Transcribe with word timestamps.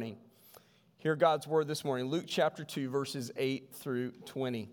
morning. 0.00 0.16
Hear 0.96 1.14
God's 1.14 1.46
word 1.46 1.68
this 1.68 1.84
morning. 1.84 2.06
Luke 2.06 2.24
chapter 2.26 2.64
2, 2.64 2.88
verses 2.88 3.30
8 3.36 3.68
through 3.74 4.12
20. 4.24 4.70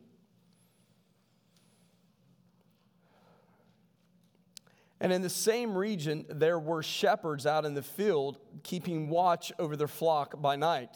And 5.02 5.12
in 5.12 5.22
the 5.22 5.30
same 5.30 5.76
region, 5.78 6.24
there 6.30 6.58
were 6.58 6.82
shepherds 6.82 7.46
out 7.46 7.66
in 7.66 7.74
the 7.74 7.82
field, 7.82 8.38
keeping 8.64 9.10
watch 9.10 9.52
over 9.60 9.76
their 9.76 9.90
flock 9.90 10.42
by 10.42 10.56
night. 10.56 10.96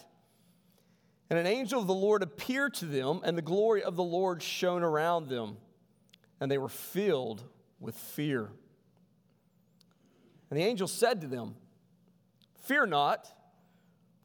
And 1.29 1.37
an 1.37 1.45
angel 1.45 1.81
of 1.81 1.87
the 1.87 1.93
Lord 1.93 2.23
appeared 2.23 2.73
to 2.75 2.85
them, 2.85 3.19
and 3.25 3.37
the 3.37 3.41
glory 3.41 3.83
of 3.83 3.97
the 3.97 4.03
Lord 4.03 4.41
shone 4.41 4.81
around 4.81 5.27
them, 5.27 5.57
and 6.39 6.49
they 6.49 6.57
were 6.57 6.69
filled 6.69 7.43
with 7.81 7.95
fear. 7.95 8.49
And 10.49 10.57
the 10.57 10.63
angel 10.63 10.87
said 10.87 11.19
to 11.19 11.27
them, 11.27 11.55
Fear 12.61 12.85
not, 12.85 13.29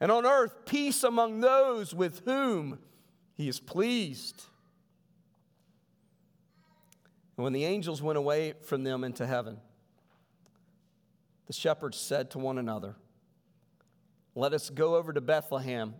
and 0.00 0.12
on 0.12 0.24
earth 0.26 0.64
peace 0.64 1.02
among 1.02 1.40
those 1.40 1.94
with 1.94 2.24
whom 2.24 2.78
he 3.34 3.48
is 3.48 3.60
pleased. 3.60 4.44
And 7.36 7.44
when 7.44 7.52
the 7.52 7.64
angels 7.64 8.02
went 8.02 8.18
away 8.18 8.54
from 8.62 8.84
them 8.84 9.04
into 9.04 9.26
heaven, 9.26 9.58
the 11.46 11.52
shepherds 11.52 11.96
said 11.96 12.30
to 12.32 12.38
one 12.38 12.58
another, 12.58 12.96
Let 14.34 14.52
us 14.52 14.70
go 14.70 14.96
over 14.96 15.12
to 15.12 15.20
Bethlehem 15.20 15.94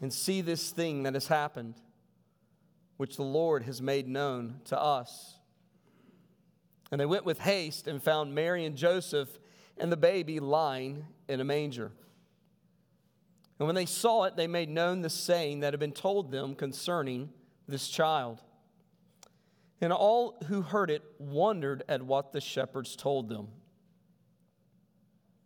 and 0.00 0.12
see 0.12 0.40
this 0.40 0.70
thing 0.70 1.02
that 1.02 1.14
has 1.14 1.26
happened, 1.26 1.74
which 2.98 3.16
the 3.16 3.22
Lord 3.22 3.64
has 3.64 3.82
made 3.82 4.06
known 4.06 4.60
to 4.66 4.80
us. 4.80 5.34
And 6.90 7.00
they 7.00 7.06
went 7.06 7.24
with 7.24 7.40
haste 7.40 7.86
and 7.88 8.02
found 8.02 8.34
Mary 8.34 8.64
and 8.64 8.76
Joseph 8.76 9.38
and 9.76 9.92
the 9.92 9.96
baby 9.96 10.40
lying 10.40 11.04
in 11.28 11.40
a 11.40 11.44
manger. 11.44 11.92
And 13.58 13.66
when 13.66 13.74
they 13.74 13.86
saw 13.86 14.24
it, 14.24 14.36
they 14.36 14.46
made 14.46 14.68
known 14.68 15.00
the 15.00 15.10
saying 15.10 15.60
that 15.60 15.72
had 15.72 15.80
been 15.80 15.92
told 15.92 16.30
them 16.30 16.54
concerning 16.54 17.30
this 17.66 17.88
child. 17.88 18.40
And 19.80 19.92
all 19.92 20.36
who 20.46 20.62
heard 20.62 20.90
it 20.90 21.02
wondered 21.18 21.82
at 21.88 22.02
what 22.02 22.32
the 22.32 22.40
shepherds 22.40 22.96
told 22.96 23.28
them. 23.28 23.48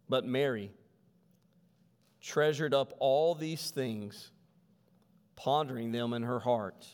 But 0.08 0.24
Mary 0.26 0.72
treasured 2.20 2.74
up 2.74 2.94
all 2.98 3.34
these 3.34 3.70
things, 3.70 4.30
pondering 5.36 5.90
them 5.90 6.12
in 6.12 6.22
her 6.22 6.38
heart. 6.38 6.86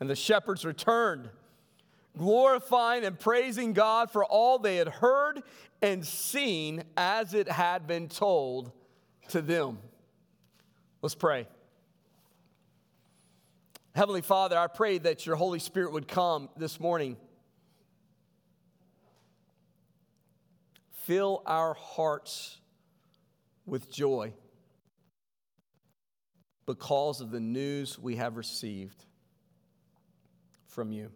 And 0.00 0.08
the 0.08 0.14
shepherds 0.14 0.64
returned, 0.64 1.28
glorifying 2.18 3.04
and 3.04 3.18
praising 3.18 3.72
God 3.72 4.10
for 4.10 4.24
all 4.24 4.58
they 4.58 4.76
had 4.76 4.88
heard 4.88 5.42
and 5.80 6.04
seen 6.04 6.82
as 6.96 7.34
it 7.34 7.48
had 7.48 7.86
been 7.86 8.08
told 8.08 8.72
to 9.28 9.40
them. 9.40 9.78
Let's 11.00 11.14
pray. 11.14 11.46
Heavenly 13.94 14.22
Father, 14.22 14.58
I 14.58 14.66
pray 14.66 14.98
that 14.98 15.26
your 15.26 15.36
Holy 15.36 15.58
Spirit 15.58 15.92
would 15.92 16.08
come 16.08 16.48
this 16.56 16.78
morning. 16.78 17.16
Fill 21.04 21.42
our 21.46 21.74
hearts 21.74 22.58
with 23.64 23.90
joy 23.90 24.32
because 26.66 27.20
of 27.20 27.30
the 27.30 27.40
news 27.40 27.98
we 27.98 28.16
have 28.16 28.36
received 28.36 29.04
from 30.66 30.92
you. 30.92 31.10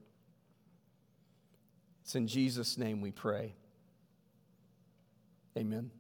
It's 2.12 2.16
in 2.18 2.26
Jesus' 2.26 2.76
name 2.76 3.00
we 3.00 3.10
pray. 3.10 3.54
Amen. 5.56 5.90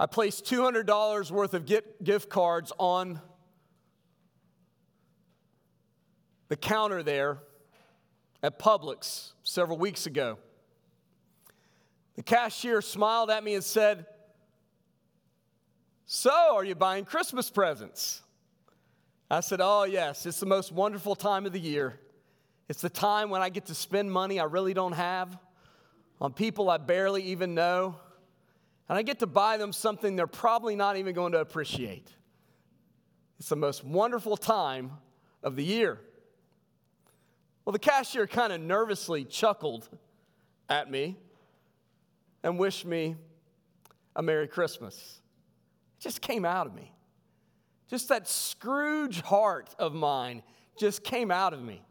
I 0.00 0.06
placed 0.06 0.46
$200 0.46 1.30
worth 1.30 1.52
of 1.52 1.66
gift 1.66 2.30
cards 2.30 2.72
on 2.78 3.20
the 6.48 6.56
counter 6.56 7.02
there 7.02 7.40
at 8.42 8.58
Publix 8.58 9.32
several 9.42 9.76
weeks 9.76 10.06
ago. 10.06 10.38
The 12.16 12.22
cashier 12.22 12.80
smiled 12.80 13.28
at 13.28 13.44
me 13.44 13.56
and 13.56 13.62
said, 13.62 14.06
So, 16.06 16.30
are 16.54 16.64
you 16.64 16.74
buying 16.74 17.04
Christmas 17.04 17.50
presents? 17.50 18.22
I 19.30 19.40
said, 19.40 19.60
Oh, 19.62 19.82
yes, 19.84 20.24
it's 20.24 20.40
the 20.40 20.46
most 20.46 20.72
wonderful 20.72 21.14
time 21.14 21.44
of 21.44 21.52
the 21.52 21.60
year. 21.60 22.00
It's 22.68 22.82
the 22.82 22.90
time 22.90 23.30
when 23.30 23.40
I 23.40 23.48
get 23.48 23.66
to 23.66 23.74
spend 23.74 24.12
money 24.12 24.38
I 24.38 24.44
really 24.44 24.74
don't 24.74 24.92
have 24.92 25.38
on 26.20 26.32
people 26.32 26.68
I 26.68 26.76
barely 26.76 27.22
even 27.24 27.54
know 27.54 27.96
and 28.88 28.98
I 28.98 29.02
get 29.02 29.18
to 29.20 29.26
buy 29.26 29.56
them 29.56 29.72
something 29.72 30.16
they're 30.16 30.26
probably 30.26 30.74
not 30.74 30.96
even 30.96 31.14
going 31.14 31.32
to 31.32 31.40
appreciate. 31.40 32.10
It's 33.38 33.48
the 33.48 33.56
most 33.56 33.84
wonderful 33.84 34.36
time 34.36 34.92
of 35.42 35.56
the 35.56 35.64
year. 35.64 36.00
Well, 37.64 37.72
the 37.72 37.78
cashier 37.78 38.26
kind 38.26 38.52
of 38.52 38.60
nervously 38.60 39.24
chuckled 39.24 39.88
at 40.68 40.90
me 40.90 41.16
and 42.42 42.58
wished 42.58 42.86
me 42.86 43.16
a 44.16 44.22
Merry 44.22 44.48
Christmas. 44.48 45.20
It 45.98 46.02
just 46.02 46.20
came 46.20 46.44
out 46.44 46.66
of 46.66 46.74
me. 46.74 46.92
Just 47.88 48.08
that 48.08 48.26
Scrooge 48.26 49.20
heart 49.20 49.74
of 49.78 49.94
mine 49.94 50.42
just 50.78 51.04
came 51.04 51.30
out 51.30 51.52
of 51.52 51.62
me. 51.62 51.82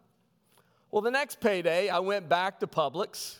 Well, 0.89 1.01
the 1.01 1.11
next 1.11 1.41
payday, 1.41 1.89
I 1.89 1.99
went 1.99 2.29
back 2.29 2.61
to 2.61 2.67
Publix. 2.67 3.39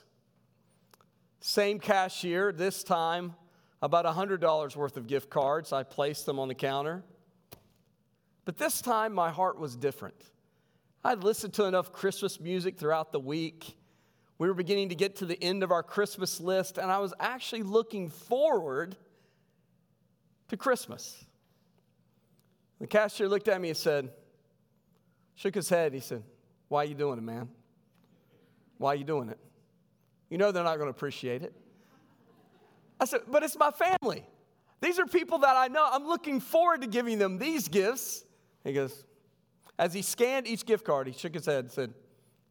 Same 1.40 1.80
cashier, 1.80 2.52
this 2.52 2.84
time 2.84 3.36
about 3.82 4.06
$100 4.06 4.76
worth 4.76 4.98
of 4.98 5.08
gift 5.08 5.30
cards. 5.30 5.72
I 5.72 5.84
placed 5.84 6.26
them 6.26 6.40
on 6.40 6.48
the 6.48 6.56
counter. 6.56 7.04
But 8.44 8.58
this 8.58 8.82
time, 8.82 9.14
my 9.14 9.30
heart 9.30 9.60
was 9.60 9.76
different. 9.76 10.16
I'd 11.04 11.24
listened 11.24 11.54
to 11.54 11.66
enough 11.66 11.94
Christmas 11.94 12.40
music 12.40 12.78
throughout 12.78 13.12
the 13.12 13.20
week. 13.20 13.78
We 14.40 14.48
were 14.48 14.54
beginning 14.54 14.90
to 14.90 14.96
get 14.96 15.18
to 15.18 15.26
the 15.26 15.42
end 15.42 15.64
of 15.64 15.72
our 15.72 15.84
Christmas 15.84 16.42
list, 16.42 16.78
and 16.78 16.92
I 16.92 17.00
was 17.00 17.14
actually 17.20 17.64
looking 17.64 18.10
forward 18.10 18.96
to 20.50 20.58
Christmas. 20.58 21.24
The 22.80 22.88
cashier 22.88 23.28
looked 23.28 23.48
at 23.48 23.60
me 23.62 23.70
and 23.70 23.78
said, 23.78 24.12
shook 25.36 25.56
his 25.56 25.70
head. 25.70 25.94
He 25.94 26.00
said, 26.00 26.24
Why 26.70 26.84
are 26.84 26.86
you 26.86 26.96
doing 26.96 27.18
it, 27.18 27.24
man? 27.24 27.50
Why 28.78 28.94
are 28.94 28.96
you 28.96 29.04
doing 29.04 29.30
it? 29.30 29.40
You 30.30 30.38
know 30.38 30.52
they're 30.52 30.64
not 30.64 30.78
going 30.78 30.88
to 30.88 30.92
appreciate 30.92 31.42
it. 31.42 31.54
I 33.00 33.06
said, 33.06 33.22
but 33.28 33.44
it's 33.44 33.58
my 33.58 33.72
family. 33.72 34.26
These 34.82 35.00
are 35.00 35.06
people 35.06 35.40
that 35.40 35.56
I 35.56 35.68
know. 35.68 35.88
I'm 35.90 36.08
looking 36.08 36.40
forward 36.40 36.82
to 36.82 36.88
giving 36.88 37.18
them 37.18 37.38
these 37.38 37.68
gifts. 37.68 38.24
He 38.64 38.74
goes, 38.74 39.06
as 39.80 39.94
he 39.94 40.02
scanned 40.02 40.48
each 40.48 40.66
gift 40.66 40.86
card, 40.86 41.08
he 41.08 41.14
shook 41.14 41.34
his 41.34 41.46
head 41.46 41.66
and 41.66 41.72
said, 41.72 41.94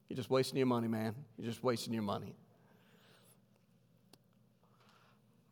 You're 0.09 0.17
just 0.17 0.31
wasting 0.31 0.57
your 0.57 0.67
money, 0.67 0.89
man. 0.89 1.15
You're 1.37 1.49
just 1.49 1.63
wasting 1.63 1.93
your 1.93 2.03
money. 2.03 2.35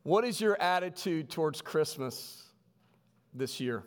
What 0.02 0.24
is 0.24 0.40
your 0.40 0.60
attitude 0.60 1.30
towards 1.30 1.62
Christmas 1.62 2.44
this 3.32 3.58
year? 3.58 3.84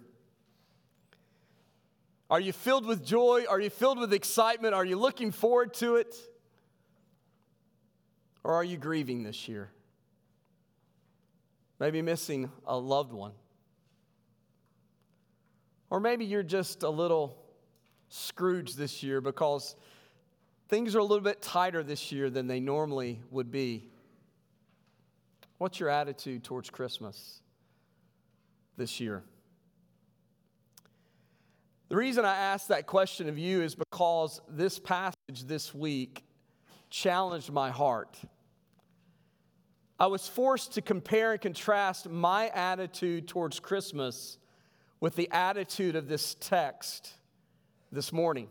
Are 2.29 2.39
you 2.39 2.51
filled 2.51 2.85
with 2.85 3.05
joy? 3.05 3.45
Are 3.49 3.59
you 3.59 3.69
filled 3.69 3.99
with 3.99 4.13
excitement? 4.13 4.73
Are 4.73 4.85
you 4.85 4.97
looking 4.97 5.31
forward 5.31 5.73
to 5.75 5.95
it? 5.95 6.15
Or 8.43 8.53
are 8.53 8.63
you 8.63 8.77
grieving 8.77 9.23
this 9.23 9.47
year? 9.47 9.71
maybe 11.79 12.01
missing 12.01 12.51
a 12.65 12.77
loved 12.77 13.13
one. 13.13 13.33
Or 15.89 15.99
maybe 15.99 16.25
you're 16.25 16.43
just 16.43 16.83
a 16.83 16.89
little 16.89 17.37
Scrooge 18.09 18.75
this 18.75 19.03
year 19.03 19.19
because 19.19 19.75
things 20.69 20.95
are 20.95 20.99
a 20.99 21.03
little 21.03 21.23
bit 21.23 21.41
tighter 21.41 21.83
this 21.83 22.11
year 22.11 22.29
than 22.29 22.47
they 22.47 22.59
normally 22.59 23.21
would 23.31 23.51
be. 23.51 23.89
What's 25.57 25.79
your 25.79 25.89
attitude 25.89 26.43
towards 26.43 26.69
Christmas 26.69 27.41
this 28.77 28.99
year? 28.99 29.23
The 31.89 31.95
reason 31.95 32.25
I 32.25 32.35
ask 32.35 32.67
that 32.67 32.85
question 32.85 33.29
of 33.29 33.37
you 33.37 33.61
is 33.61 33.75
because 33.75 34.41
this 34.49 34.77
passage 34.77 35.45
this 35.45 35.73
week 35.73 36.23
challenged 36.89 37.51
my 37.51 37.69
heart. 37.69 38.17
I 39.99 40.07
was 40.07 40.27
forced 40.27 40.73
to 40.73 40.81
compare 40.81 41.31
and 41.31 41.41
contrast 41.41 42.09
my 42.09 42.49
attitude 42.49 43.27
towards 43.27 43.59
Christmas 43.59 44.37
with 44.99 45.15
the 45.15 45.29
attitude 45.31 45.95
of 45.95 46.07
this 46.07 46.35
text 46.39 47.13
this 47.91 48.11
morning. 48.11 48.49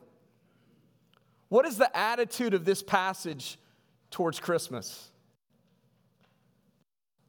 What 1.48 1.66
is 1.66 1.76
the 1.76 1.94
attitude 1.96 2.54
of 2.54 2.64
this 2.64 2.82
passage 2.82 3.58
towards 4.10 4.40
Christmas? 4.40 5.10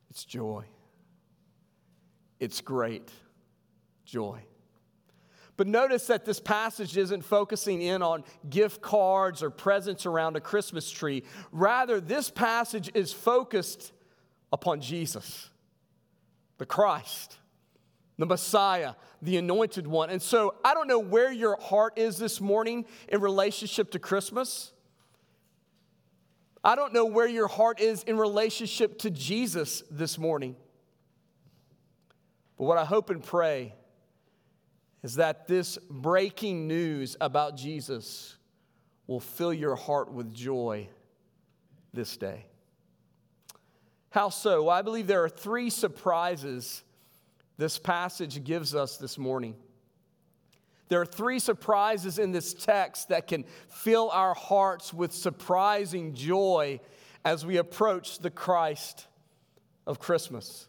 It's 0.09 0.23
joy. 0.23 0.63
It's 2.39 2.61
great 2.61 3.11
joy. 4.05 4.39
But 5.57 5.65
notice 5.65 6.05
that 6.07 6.23
this 6.23 6.39
passage 6.39 6.95
isn't 6.95 7.23
focusing 7.23 7.81
in 7.81 8.03
on 8.03 8.23
gift 8.47 8.79
cards 8.81 9.41
or 9.41 9.49
presents 9.49 10.05
around 10.05 10.35
a 10.35 10.39
Christmas 10.39 10.89
tree. 10.89 11.23
Rather, 11.51 11.99
this 11.99 12.29
passage 12.29 12.91
is 12.93 13.11
focused 13.11 13.91
upon 14.53 14.81
Jesus, 14.81 15.49
the 16.59 16.65
Christ, 16.67 17.37
the 18.19 18.27
Messiah, 18.27 18.93
the 19.23 19.37
anointed 19.37 19.87
one. 19.87 20.11
And 20.11 20.21
so 20.21 20.53
I 20.63 20.75
don't 20.75 20.87
know 20.87 20.99
where 20.99 21.31
your 21.31 21.59
heart 21.59 21.97
is 21.97 22.17
this 22.17 22.39
morning 22.39 22.85
in 23.07 23.19
relationship 23.19 23.91
to 23.91 23.99
Christmas. 23.99 24.71
I 26.63 26.75
don't 26.75 26.93
know 26.93 27.05
where 27.05 27.27
your 27.27 27.47
heart 27.47 27.79
is 27.79 28.03
in 28.03 28.17
relationship 28.17 28.99
to 28.99 29.09
Jesus 29.09 29.81
this 29.89 30.19
morning. 30.19 30.55
But 32.57 32.65
what 32.65 32.77
I 32.77 32.85
hope 32.85 33.09
and 33.09 33.23
pray 33.23 33.73
is 35.07 35.15
that 35.15 35.47
this 35.47 35.77
breaking 35.89 36.67
news 36.67 37.15
about 37.21 37.55
Jesus 37.55 38.35
will 39.07 39.21
fill 39.21 39.53
your 39.53 39.77
heart 39.77 40.11
with 40.11 40.33
joy 40.33 40.89
this 41.93 42.17
day. 42.17 42.45
How 44.09 44.27
so? 44.27 44.63
Well, 44.63 44.75
I 44.75 44.81
believe 44.81 45.07
there 45.07 45.23
are 45.23 45.29
three 45.29 45.69
surprises 45.69 46.83
this 47.57 47.79
passage 47.79 48.43
gives 48.43 48.75
us 48.75 48.97
this 48.97 49.17
morning. 49.17 49.55
There 50.89 50.99
are 50.99 51.05
three 51.05 51.39
surprises 51.39 52.19
in 52.19 52.33
this 52.33 52.53
text 52.53 53.07
that 53.07 53.27
can 53.27 53.45
fill 53.69 54.09
our 54.09 54.33
hearts 54.33 54.93
with 54.93 55.13
surprising 55.13 56.15
joy 56.15 56.81
as 57.23 57.45
we 57.45 57.55
approach 57.55 58.19
the 58.19 58.29
Christ 58.29 59.07
of 59.85 59.99
Christmas. 59.99 60.67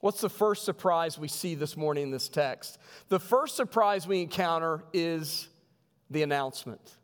What's 0.00 0.20
the 0.20 0.28
first 0.28 0.64
surprise 0.64 1.18
we 1.18 1.28
see 1.28 1.54
this 1.54 1.76
morning 1.76 2.04
in 2.04 2.10
this 2.10 2.28
text? 2.28 2.78
The 3.08 3.20
first 3.20 3.56
surprise 3.56 4.06
we 4.06 4.20
encounter 4.20 4.84
is 4.92 5.48
the 6.10 6.22
announcement. 6.22 6.96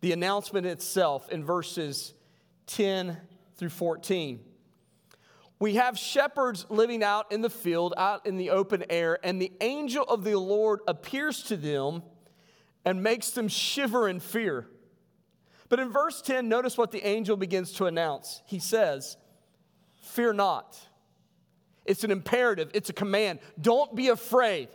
The 0.00 0.12
announcement 0.12 0.66
itself 0.66 1.28
in 1.30 1.44
verses 1.44 2.14
10 2.68 3.16
through 3.56 3.70
14. 3.70 4.40
We 5.58 5.76
have 5.76 5.98
shepherds 5.98 6.66
living 6.68 7.02
out 7.02 7.32
in 7.32 7.40
the 7.40 7.50
field, 7.50 7.94
out 7.96 8.26
in 8.26 8.36
the 8.36 8.50
open 8.50 8.84
air, 8.90 9.18
and 9.24 9.40
the 9.40 9.52
angel 9.60 10.04
of 10.04 10.22
the 10.22 10.38
Lord 10.38 10.80
appears 10.86 11.42
to 11.44 11.56
them 11.56 12.02
and 12.84 13.02
makes 13.02 13.30
them 13.30 13.48
shiver 13.48 14.08
in 14.08 14.20
fear. 14.20 14.68
But 15.68 15.80
in 15.80 15.90
verse 15.90 16.22
10, 16.22 16.48
notice 16.48 16.78
what 16.78 16.92
the 16.92 17.04
angel 17.04 17.36
begins 17.36 17.72
to 17.72 17.86
announce. 17.86 18.42
He 18.46 18.60
says, 18.60 19.16
Fear 20.00 20.34
not. 20.34 20.78
It's 21.86 22.04
an 22.04 22.10
imperative, 22.10 22.70
it's 22.74 22.90
a 22.90 22.92
command. 22.92 23.38
Don't 23.60 23.94
be 23.94 24.08
afraid. 24.08 24.68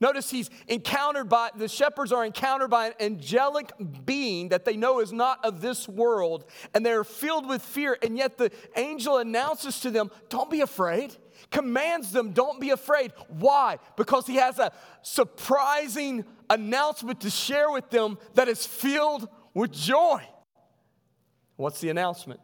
Notice 0.00 0.30
he's 0.30 0.48
encountered 0.68 1.28
by, 1.28 1.50
the 1.56 1.66
shepherds 1.66 2.12
are 2.12 2.24
encountered 2.24 2.70
by 2.70 2.86
an 2.86 2.92
angelic 3.00 3.72
being 4.04 4.50
that 4.50 4.64
they 4.64 4.76
know 4.76 5.00
is 5.00 5.12
not 5.12 5.44
of 5.44 5.60
this 5.60 5.88
world, 5.88 6.44
and 6.72 6.86
they're 6.86 7.02
filled 7.02 7.48
with 7.48 7.62
fear. 7.62 7.98
And 8.02 8.16
yet 8.16 8.38
the 8.38 8.52
angel 8.76 9.18
announces 9.18 9.80
to 9.80 9.90
them, 9.90 10.10
Don't 10.28 10.50
be 10.50 10.60
afraid, 10.60 11.16
commands 11.50 12.12
them, 12.12 12.30
Don't 12.30 12.60
be 12.60 12.70
afraid. 12.70 13.12
Why? 13.26 13.78
Because 13.96 14.26
he 14.26 14.36
has 14.36 14.60
a 14.60 14.72
surprising 15.02 16.24
announcement 16.48 17.20
to 17.22 17.30
share 17.30 17.70
with 17.70 17.90
them 17.90 18.18
that 18.34 18.46
is 18.46 18.64
filled 18.64 19.28
with 19.52 19.72
joy. 19.72 20.22
What's 21.56 21.80
the 21.80 21.88
announcement? 21.88 22.40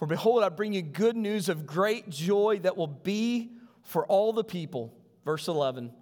For 0.00 0.06
behold, 0.06 0.42
I 0.42 0.48
bring 0.48 0.72
you 0.72 0.80
good 0.80 1.14
news 1.14 1.50
of 1.50 1.66
great 1.66 2.08
joy 2.08 2.60
that 2.62 2.74
will 2.74 2.86
be 2.86 3.50
for 3.82 4.06
all 4.06 4.32
the 4.32 4.42
people. 4.42 4.94
Verse 5.26 5.46
11. 5.46 5.92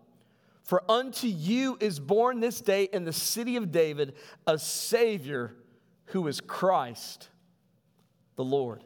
For 0.63 0.89
unto 0.89 1.27
you 1.27 1.77
is 1.81 1.99
born 1.99 2.39
this 2.39 2.61
day 2.61 2.85
in 2.93 3.05
the 3.05 3.13
city 3.13 3.57
of 3.57 3.73
David 3.73 4.15
a 4.47 4.57
Savior 4.57 5.57
who 6.07 6.29
is 6.29 6.41
Christ 6.41 7.29
the 8.37 8.45
Lord. 8.45 8.85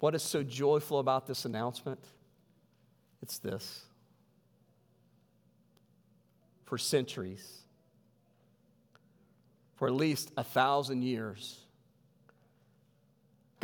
What 0.00 0.16
is 0.16 0.22
so 0.24 0.42
joyful 0.42 0.98
about 0.98 1.28
this 1.28 1.44
announcement? 1.44 2.00
It's 3.22 3.38
this. 3.38 3.82
For 6.64 6.76
centuries, 6.76 7.60
for 9.76 9.86
at 9.86 9.94
least 9.94 10.32
a 10.36 10.42
thousand 10.42 11.02
years, 11.02 11.63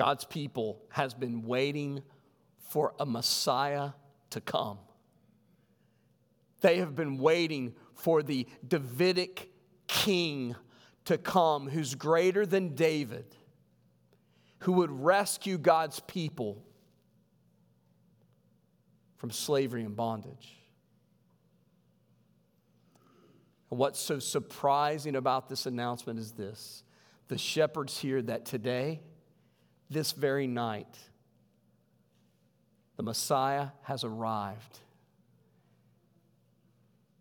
God's 0.01 0.25
people 0.25 0.81
has 0.89 1.13
been 1.13 1.43
waiting 1.43 2.03
for 2.71 2.95
a 2.99 3.05
Messiah 3.05 3.91
to 4.31 4.41
come. 4.41 4.79
They 6.63 6.79
have 6.79 6.97
been 6.97 7.19
waiting 7.19 7.75
for 7.93 8.23
the 8.23 8.47
Davidic 8.67 9.51
king 9.89 10.57
to 11.05 11.19
come 11.19 11.69
who's 11.69 11.95
greater 11.95 12.47
than 12.47 12.75
David, 12.75 13.27
who 14.61 14.73
would 14.73 14.91
rescue 14.91 15.59
God's 15.59 16.01
people 16.01 16.65
from 19.19 19.31
slavery 19.31 19.85
and 19.85 19.95
bondage. 19.95 20.57
And 23.69 23.79
what's 23.79 24.01
so 24.01 24.19
surprising 24.19 25.15
about 25.15 25.51
this 25.51 25.67
announcement 25.67 26.19
is 26.19 26.33
this 26.33 26.85
the 27.29 27.37
shepherds 27.37 27.99
hear 27.99 28.23
that 28.23 28.47
today 28.47 29.03
this 29.91 30.13
very 30.13 30.47
night, 30.47 30.99
the 32.97 33.03
Messiah 33.03 33.69
has 33.83 34.05
arrived. 34.05 34.79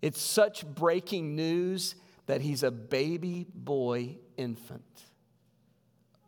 It's 0.01 0.21
such 0.21 0.66
breaking 0.66 1.36
news 1.36 1.95
that 2.27 2.42
he's 2.42 2.63
a 2.63 2.71
baby 2.71 3.48
boy 3.54 4.18
infant 4.38 4.83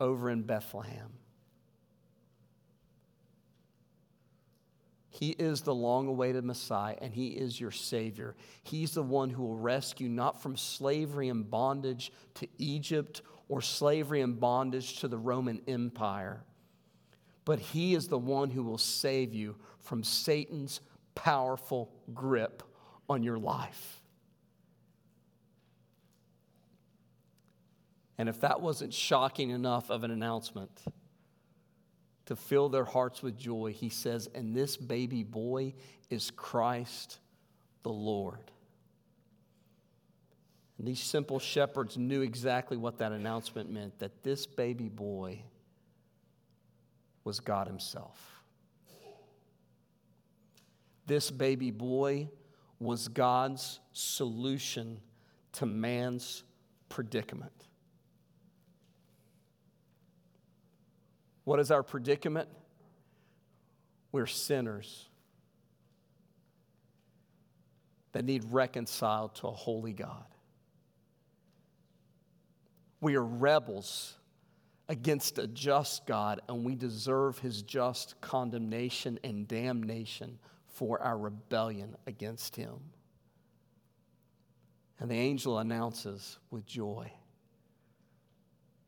over 0.00 0.28
in 0.28 0.42
Bethlehem. 0.42 1.12
He 5.22 5.30
is 5.30 5.60
the 5.60 5.74
long 5.74 6.08
awaited 6.08 6.42
Messiah, 6.42 6.96
and 7.00 7.12
He 7.12 7.28
is 7.28 7.60
your 7.60 7.70
Savior. 7.70 8.34
He's 8.64 8.92
the 8.92 9.02
one 9.02 9.30
who 9.30 9.42
will 9.42 9.58
rescue 9.58 10.08
not 10.08 10.42
from 10.42 10.56
slavery 10.56 11.28
and 11.28 11.48
bondage 11.48 12.10
to 12.34 12.48
Egypt 12.58 13.20
or 13.52 13.60
slavery 13.60 14.22
and 14.22 14.40
bondage 14.40 15.00
to 15.00 15.08
the 15.08 15.18
Roman 15.18 15.60
Empire. 15.68 16.42
But 17.44 17.58
He 17.58 17.94
is 17.94 18.08
the 18.08 18.16
one 18.18 18.48
who 18.48 18.62
will 18.62 18.78
save 18.78 19.34
you 19.34 19.56
from 19.78 20.02
Satan's 20.02 20.80
powerful 21.14 21.92
grip 22.14 22.62
on 23.10 23.22
your 23.22 23.36
life. 23.36 24.00
And 28.16 28.26
if 28.26 28.40
that 28.40 28.62
wasn't 28.62 28.94
shocking 28.94 29.50
enough 29.50 29.90
of 29.90 30.02
an 30.02 30.10
announcement 30.10 30.70
to 32.24 32.34
fill 32.34 32.70
their 32.70 32.86
hearts 32.86 33.22
with 33.22 33.36
joy, 33.36 33.74
he 33.74 33.90
says, 33.90 34.30
And 34.34 34.56
this 34.56 34.78
baby 34.78 35.24
boy 35.24 35.74
is 36.08 36.30
Christ 36.30 37.18
the 37.82 37.92
Lord. 37.92 38.51
And 40.82 40.88
these 40.88 41.00
simple 41.00 41.38
shepherds 41.38 41.96
knew 41.96 42.22
exactly 42.22 42.76
what 42.76 42.98
that 42.98 43.12
announcement 43.12 43.70
meant 43.70 44.00
that 44.00 44.24
this 44.24 44.46
baby 44.46 44.88
boy 44.88 45.40
was 47.22 47.38
God 47.38 47.68
Himself. 47.68 48.42
This 51.06 51.30
baby 51.30 51.70
boy 51.70 52.28
was 52.80 53.06
God's 53.06 53.78
solution 53.92 54.98
to 55.52 55.66
man's 55.66 56.42
predicament. 56.88 57.52
What 61.44 61.60
is 61.60 61.70
our 61.70 61.84
predicament? 61.84 62.48
We're 64.10 64.26
sinners 64.26 65.08
that 68.10 68.24
need 68.24 68.42
reconciled 68.50 69.36
to 69.36 69.46
a 69.46 69.52
holy 69.52 69.92
God. 69.92 70.24
We 73.02 73.16
are 73.16 73.24
rebels 73.24 74.14
against 74.88 75.38
a 75.38 75.46
just 75.46 76.06
God, 76.06 76.40
and 76.48 76.64
we 76.64 76.76
deserve 76.76 77.38
his 77.38 77.62
just 77.62 78.18
condemnation 78.20 79.18
and 79.24 79.46
damnation 79.46 80.38
for 80.68 81.02
our 81.02 81.18
rebellion 81.18 81.96
against 82.06 82.56
him. 82.56 82.76
And 85.00 85.10
the 85.10 85.16
angel 85.16 85.58
announces 85.58 86.38
with 86.50 86.64
joy 86.64 87.12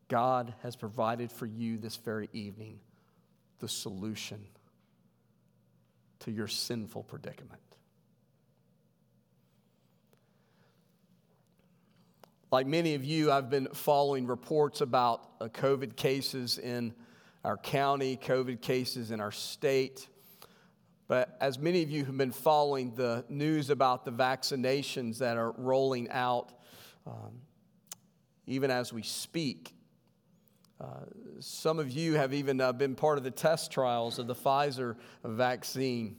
God 0.07 0.53
has 0.61 0.75
provided 0.75 1.31
for 1.31 1.45
you 1.45 1.77
this 1.77 1.95
very 1.97 2.29
evening 2.31 2.79
the 3.59 3.67
solution 3.67 4.45
to 6.19 6.31
your 6.31 6.47
sinful 6.47 7.03
predicament. 7.03 7.74
Like 12.55 12.67
many 12.67 12.95
of 12.95 13.03
you, 13.03 13.33
I've 13.33 13.49
been 13.49 13.67
following 13.73 14.27
reports 14.27 14.79
about 14.79 15.27
uh, 15.41 15.49
COVID 15.49 15.97
cases 15.97 16.57
in 16.57 16.93
our 17.43 17.57
county, 17.57 18.15
COVID 18.15 18.61
cases 18.61 19.11
in 19.11 19.19
our 19.19 19.33
state. 19.33 20.07
But 21.09 21.35
as 21.41 21.59
many 21.59 21.83
of 21.83 21.89
you 21.89 22.05
have 22.05 22.17
been 22.17 22.31
following 22.31 22.95
the 22.95 23.25
news 23.27 23.69
about 23.69 24.05
the 24.05 24.11
vaccinations 24.13 25.17
that 25.17 25.35
are 25.35 25.51
rolling 25.57 26.09
out, 26.11 26.53
um, 27.05 27.41
even 28.47 28.71
as 28.71 28.93
we 28.93 29.01
speak, 29.01 29.73
uh, 30.79 31.01
some 31.41 31.77
of 31.77 31.91
you 31.91 32.13
have 32.13 32.33
even 32.33 32.61
uh, 32.61 32.71
been 32.71 32.95
part 32.95 33.17
of 33.17 33.25
the 33.25 33.31
test 33.31 33.69
trials 33.69 34.17
of 34.17 34.27
the 34.27 34.35
Pfizer 34.35 34.95
vaccine. 35.25 36.15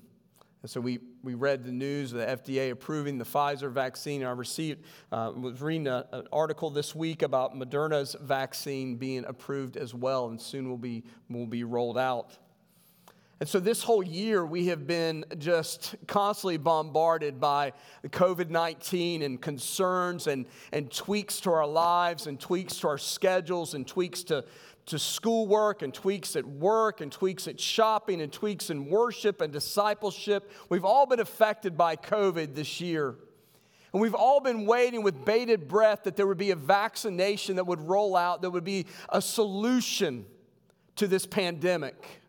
And 0.61 0.71
so 0.71 0.83
we, 0.83 0.99
we 1.27 1.35
read 1.35 1.65
the 1.65 1.73
news 1.73 2.13
of 2.13 2.21
the 2.21 2.25
FDA 2.25 2.71
approving 2.71 3.19
the 3.19 3.25
Pfizer 3.25 3.69
vaccine. 3.69 4.23
I 4.23 4.31
received, 4.31 4.85
uh, 5.11 5.33
was 5.35 5.61
reading 5.61 5.89
a, 5.89 6.07
an 6.13 6.29
article 6.33 6.71
this 6.71 6.95
week 6.95 7.23
about 7.23 7.53
Moderna's 7.53 8.15
vaccine 8.23 8.95
being 8.95 9.25
approved 9.25 9.77
as 9.77 9.93
well, 9.93 10.29
and 10.29 10.41
soon 10.41 10.69
will 10.69 10.79
be, 10.79 11.03
will 11.29 11.49
be 11.49 11.65
rolled 11.65 11.99
out. 11.99 12.39
And 13.41 13.49
so, 13.49 13.59
this 13.59 13.83
whole 13.83 14.05
year, 14.05 14.47
we 14.47 14.67
have 14.69 14.87
been 14.87 15.25
just 15.37 15.97
constantly 16.07 16.59
bombarded 16.59 17.41
by 17.41 17.73
COVID 18.05 18.49
19 18.49 19.23
and 19.23 19.43
concerns 19.43 20.29
and, 20.29 20.47
and 20.73 20.93
tweaks 20.93 21.41
to 21.41 21.51
our 21.51 21.67
lives 21.67 22.29
and 22.29 22.39
tweaks 22.39 22.79
to 22.79 22.89
our 22.89 22.99
schedules 22.99 23.75
and 23.75 23.85
tweaks 23.85 24.23
to 24.25 24.45
to 24.87 24.99
schoolwork 24.99 25.83
and 25.83 25.93
tweaks 25.93 26.37
at 26.37 26.47
work 26.47 27.01
and 27.01 27.11
tweaks 27.11 27.49
at 27.49 27.59
shopping 27.59 28.21
and 28.21 28.33
tweaks 28.33 28.71
in 28.71 28.89
worship 28.89 29.41
and 29.41 29.53
discipleship. 29.53 30.51
We've 30.69 30.85
all 30.85 31.07
been 31.07 31.21
affected 31.21 31.77
by 31.77 31.97
COVID 31.97 32.55
this 32.55 32.81
year. 32.81 33.17
And 33.93 34.01
we've 34.01 34.15
all 34.15 34.41
been 34.41 34.67
waiting 34.67 35.03
with 35.03 35.25
bated 35.25 35.69
breath 35.69 36.05
that 36.05 36.17
there 36.17 36.27
would 36.27 36.39
be 36.39 36.51
a 36.51 36.57
vaccination 36.57 37.57
that 37.57 37.67
would 37.67 37.81
roll 37.81 38.17
out, 38.17 38.43
that 38.43 38.51
would 38.51 38.65
be 38.65 38.87
a 39.09 39.21
solution 39.21 40.25
to 40.97 41.07
this 41.07 41.27
pandemic. 41.27 42.23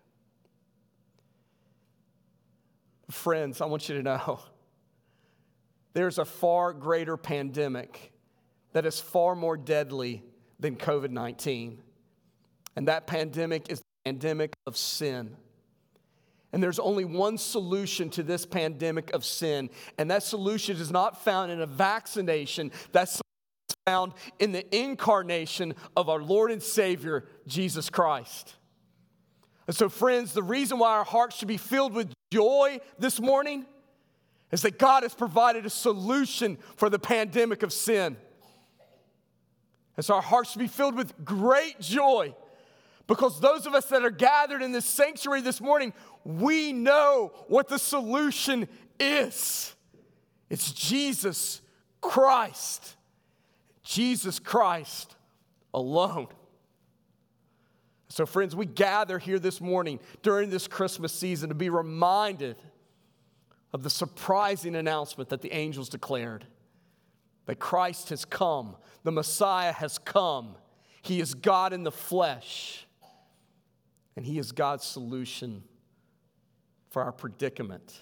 Friends, 3.09 3.61
I 3.61 3.65
want 3.65 3.87
you 3.87 3.95
to 3.97 4.03
know 4.03 4.39
there's 5.93 6.17
a 6.17 6.25
far 6.25 6.73
greater 6.73 7.17
pandemic 7.17 8.11
that 8.73 8.85
is 8.85 8.99
far 8.99 9.35
more 9.35 9.57
deadly 9.57 10.23
than 10.59 10.75
COVID 10.75 11.11
19. 11.11 11.83
And 12.77 12.87
that 12.89 13.07
pandemic 13.07 13.71
is 13.71 13.79
the 13.79 13.85
pandemic 14.05 14.55
of 14.67 14.77
sin. 14.77 15.35
And 16.53 16.61
there's 16.61 16.77
only 16.77 17.05
one 17.05 17.39
solution 17.39 18.11
to 18.11 18.21
this 18.21 18.45
pandemic 18.45 19.11
of 19.13 19.25
sin, 19.25 19.71
and 19.97 20.11
that 20.11 20.21
solution 20.21 20.77
is 20.77 20.91
not 20.91 21.23
found 21.23 21.51
in 21.51 21.59
a 21.59 21.65
vaccination. 21.65 22.71
That's 22.91 23.19
found 23.87 24.13
in 24.37 24.51
the 24.51 24.63
incarnation 24.75 25.73
of 25.95 26.07
our 26.07 26.21
Lord 26.21 26.51
and 26.51 26.61
Savior, 26.61 27.25
Jesus 27.47 27.89
Christ. 27.89 28.55
And 29.65 29.75
so, 29.75 29.89
friends, 29.89 30.33
the 30.33 30.43
reason 30.43 30.77
why 30.77 30.91
our 30.91 31.03
hearts 31.03 31.35
should 31.37 31.47
be 31.47 31.57
filled 31.57 31.93
with 31.93 32.13
joy 32.31 32.79
this 32.99 33.19
morning 33.19 33.65
is 34.51 34.61
that 34.61 34.77
God 34.77 35.01
has 35.01 35.15
provided 35.15 35.65
a 35.65 35.71
solution 35.71 36.59
for 36.75 36.91
the 36.91 36.99
pandemic 36.99 37.63
of 37.63 37.73
sin. 37.73 38.17
And 39.95 40.05
so, 40.05 40.13
our 40.13 40.21
hearts 40.21 40.51
should 40.51 40.59
be 40.59 40.67
filled 40.67 40.95
with 40.95 41.25
great 41.25 41.79
joy 41.79 42.35
because 43.07 43.39
those 43.39 43.65
of 43.65 43.73
us 43.73 43.85
that 43.85 44.03
are 44.03 44.11
gathered 44.11 44.61
in 44.61 44.73
this 44.73 44.85
sanctuary 44.85 45.41
this 45.41 45.61
morning, 45.61 45.93
we 46.25 46.73
know 46.73 47.31
what 47.47 47.69
the 47.69 47.79
solution 47.79 48.67
is. 48.99 49.73
It's 50.49 50.71
Jesus 50.71 51.61
Christ. 52.01 52.95
Jesus 53.83 54.39
Christ 54.39 55.15
alone. 55.73 56.27
So, 58.09 58.25
friends, 58.25 58.55
we 58.55 58.65
gather 58.65 59.19
here 59.19 59.39
this 59.39 59.61
morning 59.61 59.99
during 60.23 60.49
this 60.49 60.67
Christmas 60.67 61.13
season 61.13 61.49
to 61.49 61.55
be 61.55 61.69
reminded 61.69 62.57
of 63.73 63.83
the 63.83 63.89
surprising 63.89 64.75
announcement 64.75 65.29
that 65.29 65.41
the 65.41 65.53
angels 65.53 65.87
declared 65.87 66.45
that 67.45 67.59
Christ 67.59 68.09
has 68.09 68.25
come, 68.25 68.75
the 69.03 69.11
Messiah 69.11 69.71
has 69.71 69.97
come, 69.97 70.55
He 71.01 71.21
is 71.21 71.33
God 71.33 71.73
in 71.73 71.83
the 71.83 71.91
flesh. 71.91 72.86
And 74.17 74.25
He 74.25 74.39
is 74.39 74.51
God's 74.51 74.83
solution 74.83 75.63
for 76.89 77.03
our 77.03 77.11
predicament, 77.11 78.01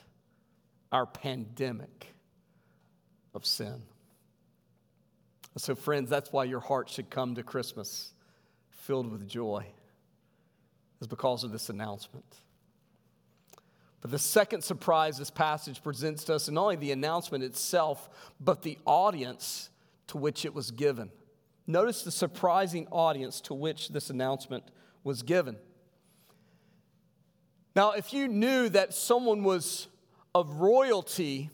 our 0.91 1.05
pandemic 1.05 2.13
of 3.33 3.45
sin. 3.45 3.81
So, 5.57 5.75
friends, 5.75 6.09
that's 6.09 6.31
why 6.31 6.45
your 6.45 6.61
heart 6.61 6.89
should 6.89 7.09
come 7.09 7.35
to 7.35 7.43
Christmas 7.43 8.13
filled 8.69 9.11
with 9.11 9.27
joy, 9.27 9.65
is 11.01 11.07
because 11.07 11.43
of 11.43 11.51
this 11.51 11.69
announcement. 11.69 12.25
But 13.99 14.11
the 14.11 14.19
second 14.19 14.63
surprise 14.63 15.17
this 15.17 15.29
passage 15.29 15.83
presents 15.83 16.23
to 16.25 16.35
us, 16.35 16.47
and 16.47 16.55
not 16.55 16.63
only 16.63 16.75
the 16.77 16.91
announcement 16.91 17.43
itself, 17.43 18.09
but 18.39 18.61
the 18.61 18.77
audience 18.85 19.69
to 20.07 20.17
which 20.17 20.45
it 20.45 20.53
was 20.53 20.71
given. 20.71 21.11
Notice 21.67 22.03
the 22.03 22.11
surprising 22.11 22.87
audience 22.89 23.41
to 23.41 23.53
which 23.53 23.89
this 23.89 24.09
announcement 24.09 24.63
was 25.03 25.21
given. 25.21 25.57
Now, 27.75 27.91
if 27.91 28.13
you 28.13 28.27
knew 28.27 28.69
that 28.69 28.93
someone 28.93 29.43
was 29.43 29.87
of 30.33 30.49
royalty 30.61 31.49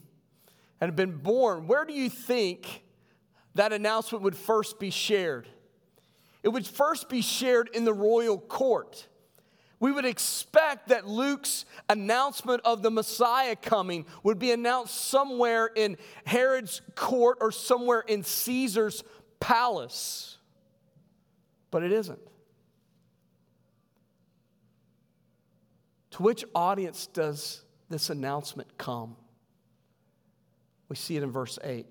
and 0.80 0.88
had 0.88 0.96
been 0.96 1.16
born, 1.16 1.66
where 1.66 1.84
do 1.84 1.92
you 1.92 2.08
think 2.08 2.82
that 3.54 3.72
announcement 3.72 4.22
would 4.22 4.36
first 4.36 4.78
be 4.78 4.90
shared? 4.90 5.48
It 6.42 6.48
would 6.48 6.66
first 6.66 7.08
be 7.08 7.22
shared 7.22 7.70
in 7.74 7.84
the 7.84 7.92
royal 7.92 8.38
court. 8.38 9.08
We 9.80 9.90
would 9.90 10.04
expect 10.04 10.88
that 10.88 11.08
Luke's 11.08 11.64
announcement 11.88 12.62
of 12.64 12.82
the 12.82 12.90
Messiah 12.90 13.56
coming 13.56 14.06
would 14.22 14.38
be 14.38 14.52
announced 14.52 14.94
somewhere 14.94 15.66
in 15.66 15.96
Herod's 16.24 16.80
court 16.94 17.38
or 17.40 17.50
somewhere 17.50 18.00
in 18.00 18.22
Caesar's 18.22 19.02
palace. 19.40 20.38
But 21.72 21.82
it 21.82 21.90
isn't. 21.90 22.20
To 26.12 26.22
which 26.22 26.44
audience 26.54 27.06
does 27.06 27.62
this 27.88 28.10
announcement 28.10 28.76
come? 28.78 29.16
We 30.88 30.96
see 30.96 31.16
it 31.16 31.22
in 31.22 31.30
verse 31.30 31.58
8. 31.64 31.86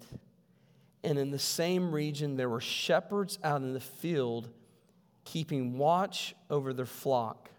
And 1.03 1.17
in 1.17 1.31
the 1.31 1.39
same 1.39 1.91
region, 1.91 2.35
there 2.35 2.49
were 2.49 2.61
shepherds 2.61 3.39
out 3.43 3.61
in 3.61 3.73
the 3.73 3.79
field 3.79 4.49
keeping 5.25 5.77
watch 5.77 6.35
over 6.49 6.73
their 6.73 6.85
flock 6.85 7.49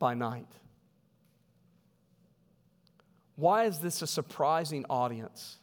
by 0.00 0.14
night. 0.14 0.48
Why 3.36 3.64
is 3.64 3.78
this 3.78 4.02
a 4.02 4.06
surprising 4.06 4.84
audience 4.90 5.58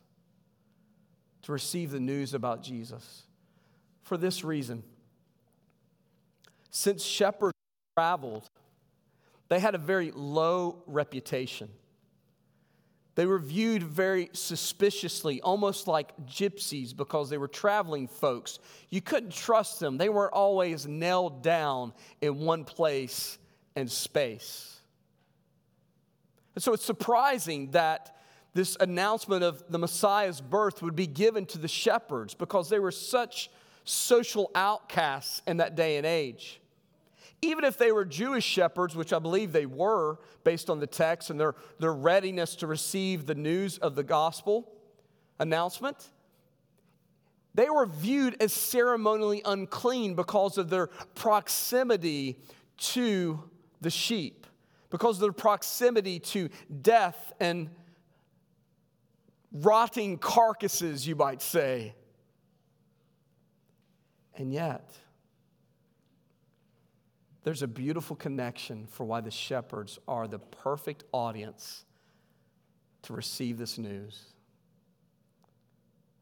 to 1.42 1.52
receive 1.52 1.92
the 1.92 2.00
news 2.00 2.34
about 2.34 2.64
Jesus? 2.64 3.24
For 4.04 4.16
this 4.16 4.46
reason. 4.46 4.84
Since 6.72 7.04
shepherds 7.04 7.58
traveled 7.98 8.48
they 9.50 9.60
had 9.60 9.76
a 9.76 9.80
very 9.80 10.12
low 10.12 10.84
reputation. 10.86 11.70
They 13.16 13.26
were 13.26 13.40
viewed 13.40 13.84
very 13.84 14.30
suspiciously, 14.32 15.42
almost 15.42 15.88
like 15.88 16.16
gypsies, 16.26 16.96
because 16.96 17.30
they 17.30 17.38
were 17.38 17.50
traveling 17.50 18.08
folks. 18.08 18.60
You 18.90 19.02
couldn't 19.02 19.34
trust 19.34 19.80
them, 19.80 19.98
they 19.98 20.08
weren't 20.08 20.34
always 20.34 20.88
nailed 20.88 21.44
down 21.44 21.94
in 22.22 22.40
one 22.40 22.64
place 22.64 23.38
and 23.76 23.92
space. 23.92 24.80
And 26.56 26.64
so 26.64 26.74
it's 26.74 26.86
surprising 26.86 27.72
that 27.72 28.16
this 28.54 28.78
announcement 28.80 29.44
of 29.44 29.64
the 29.70 29.80
Messiah's 29.80 30.42
birth 30.42 30.82
would 30.82 30.96
be 30.96 31.08
given 31.08 31.46
to 31.48 31.58
the 31.58 31.68
shepherds 31.68 32.34
because 32.34 32.70
they 32.70 32.80
were 32.80 32.92
such 32.92 33.50
social 33.84 34.52
outcasts 34.56 35.42
in 35.48 35.58
that 35.58 35.76
day 35.76 35.98
and 35.98 36.06
age 36.06 36.62
even 37.42 37.64
if 37.64 37.78
they 37.78 37.92
were 37.92 38.06
Jewish 38.06 38.46
shepherds, 38.46 38.96
which 38.96 39.14
I 39.14 39.20
believe 39.20 39.52
they 39.52 39.66
were 39.66 40.20
based 40.44 40.70
on 40.70 40.80
the 40.80 40.88
text 40.88 41.30
and 41.30 41.40
their, 41.40 41.56
their 41.80 41.94
readiness 41.94 42.56
to 42.58 42.68
receive 42.68 43.26
the 43.26 43.36
news 43.36 43.78
of 43.78 43.96
the 43.96 44.04
gospel 44.04 44.72
announcement, 45.40 46.10
they 47.56 47.70
were 47.70 47.86
viewed 47.86 48.42
as 48.42 48.54
ceremonially 48.54 49.42
unclean 49.46 50.16
because 50.16 50.58
of 50.58 50.70
their 50.70 50.88
proximity 51.16 52.40
to 52.78 53.44
the 53.82 53.90
sheep, 53.90 54.46
because 54.90 55.18
of 55.18 55.22
their 55.22 55.32
proximity 55.32 56.20
to 56.20 56.50
death 56.82 57.34
and 57.40 57.70
rotting 59.52 60.18
carcasses, 60.18 61.08
you 61.08 61.16
might 61.16 61.42
say. 61.42 61.96
And 64.36 64.54
yet, 64.54 64.94
there's 67.50 67.64
a 67.64 67.68
beautiful 67.68 68.16
connection 68.16 68.86
for 68.86 69.06
why 69.06 69.22
the 69.22 69.32
shepherds 69.32 69.98
are 70.08 70.28
the 70.28 70.38
perfect 70.38 71.04
audience 71.12 71.84
to 73.02 73.12
receive 73.12 73.58
this 73.58 73.80
news. 73.80 74.22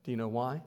Do 0.05 0.11
you 0.11 0.15
know 0.15 0.29
why? 0.29 0.61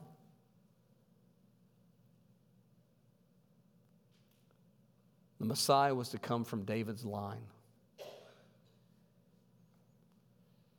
The 5.39 5.47
Messiah 5.47 5.95
was 5.95 6.09
to 6.09 6.19
come 6.19 6.43
from 6.43 6.63
David's 6.63 7.03
line. 7.03 7.47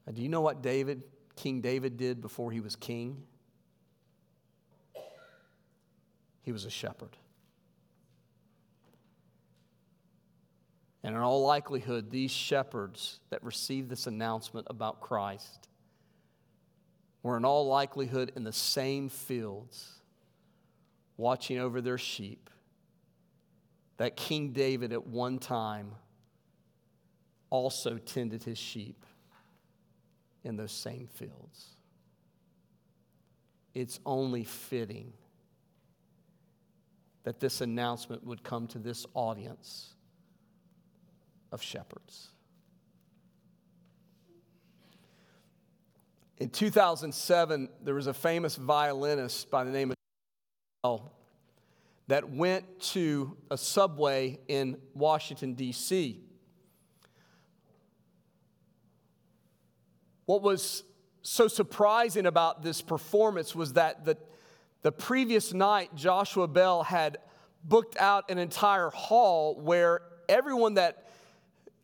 And 0.07 0.15
do 0.15 0.23
you 0.23 0.29
know 0.29 0.43
what 0.43 0.63
David, 0.63 1.03
King 1.35 1.61
David, 1.61 1.97
did 1.97 2.21
before 2.21 2.53
he 2.53 2.61
was 2.61 2.77
king? 2.77 3.21
He 6.43 6.53
was 6.53 6.67
a 6.67 6.71
shepherd. 6.71 7.17
And 11.05 11.17
in 11.17 11.21
all 11.21 11.45
likelihood, 11.45 12.11
these 12.11 12.31
shepherds 12.31 13.19
that 13.31 13.43
received 13.43 13.91
this 13.91 14.07
announcement 14.07 14.67
about 14.71 15.01
Christ 15.01 15.69
were 17.23 17.37
in 17.37 17.45
all 17.45 17.67
likelihood 17.67 18.33
in 18.37 18.45
the 18.45 18.53
same 18.53 19.09
fields, 19.09 20.01
watching 21.17 21.59
over 21.59 21.81
their 21.81 21.99
sheep 21.99 22.51
that 23.97 24.17
King 24.17 24.53
David 24.53 24.93
at 24.93 25.07
one 25.07 25.39
time 25.39 25.93
also 27.51 27.99
tended 27.99 28.43
his 28.43 28.59
sheep 28.59 29.05
in 30.45 30.57
those 30.57 30.73
same 30.73 31.07
fields. 31.07 31.77
It's 33.75 34.01
only 34.05 34.45
fitting 34.45 35.13
that 37.25 37.39
this 37.39 37.61
announcement 37.61 38.25
would 38.25 38.43
come 38.43 38.67
to 38.69 38.79
this 38.79 39.07
audience 39.15 39.92
of 41.53 41.63
shepherds. 41.63 42.29
In 46.39 46.49
2007, 46.49 47.69
there 47.85 47.95
was 47.95 48.09
a 48.09 48.15
famous 48.15 48.57
violinist 48.57 49.49
by 49.51 49.63
the 49.63 49.71
name 49.71 49.93
of 49.93 49.97
Bell 50.83 51.13
that 52.09 52.31
went 52.31 52.81
to 52.81 53.37
a 53.51 53.57
subway 53.57 54.41
in 54.49 54.77
Washington, 54.93 55.55
D.C. 55.55 56.21
What 60.27 60.43
was 60.43 60.83
so 61.23 61.47
surprising 61.47 62.27
about 62.27 62.63
this 62.63 62.83
performance 62.83 63.55
was 63.55 63.75
that 63.75 64.05
the, 64.05 64.17
the 64.83 64.91
previous 64.91 65.53
night, 65.53 65.95
Joshua 65.95 66.49
Bell 66.49 66.83
had 66.83 67.19
booked 67.63 67.97
out 67.99 68.31
an 68.31 68.39
entire 68.39 68.91
hall 68.91 69.55
where 69.61 70.01
everyone 70.29 70.75
that 70.75 71.12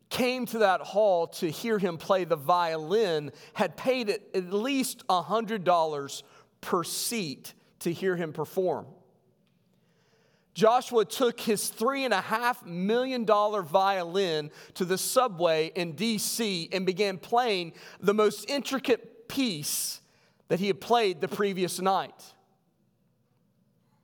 came 0.09 0.45
to 0.47 0.59
that 0.59 0.81
hall 0.81 1.27
to 1.27 1.49
hear 1.49 1.77
him 1.77 1.97
play 1.97 2.23
the 2.23 2.35
violin 2.35 3.31
had 3.53 3.77
paid 3.77 4.09
at 4.09 4.53
least 4.53 5.05
$100 5.07 6.23
per 6.61 6.83
seat 6.83 7.53
to 7.79 7.93
hear 7.93 8.15
him 8.15 8.33
perform. 8.33 8.87
Joshua 10.53 11.05
took 11.05 11.39
his 11.39 11.69
three 11.69 12.03
and 12.03 12.13
a 12.13 12.19
half 12.19 12.65
million 12.65 13.23
dollar 13.23 13.61
violin 13.61 14.51
to 14.73 14.83
the 14.83 14.97
subway 14.97 15.71
in 15.75 15.93
DC 15.93 16.67
and 16.73 16.85
began 16.85 17.17
playing 17.17 17.73
the 18.01 18.13
most 18.13 18.49
intricate 18.49 19.29
piece 19.29 20.01
that 20.49 20.59
he 20.59 20.67
had 20.67 20.81
played 20.81 21.21
the 21.21 21.27
previous 21.27 21.79
night. 21.79 22.25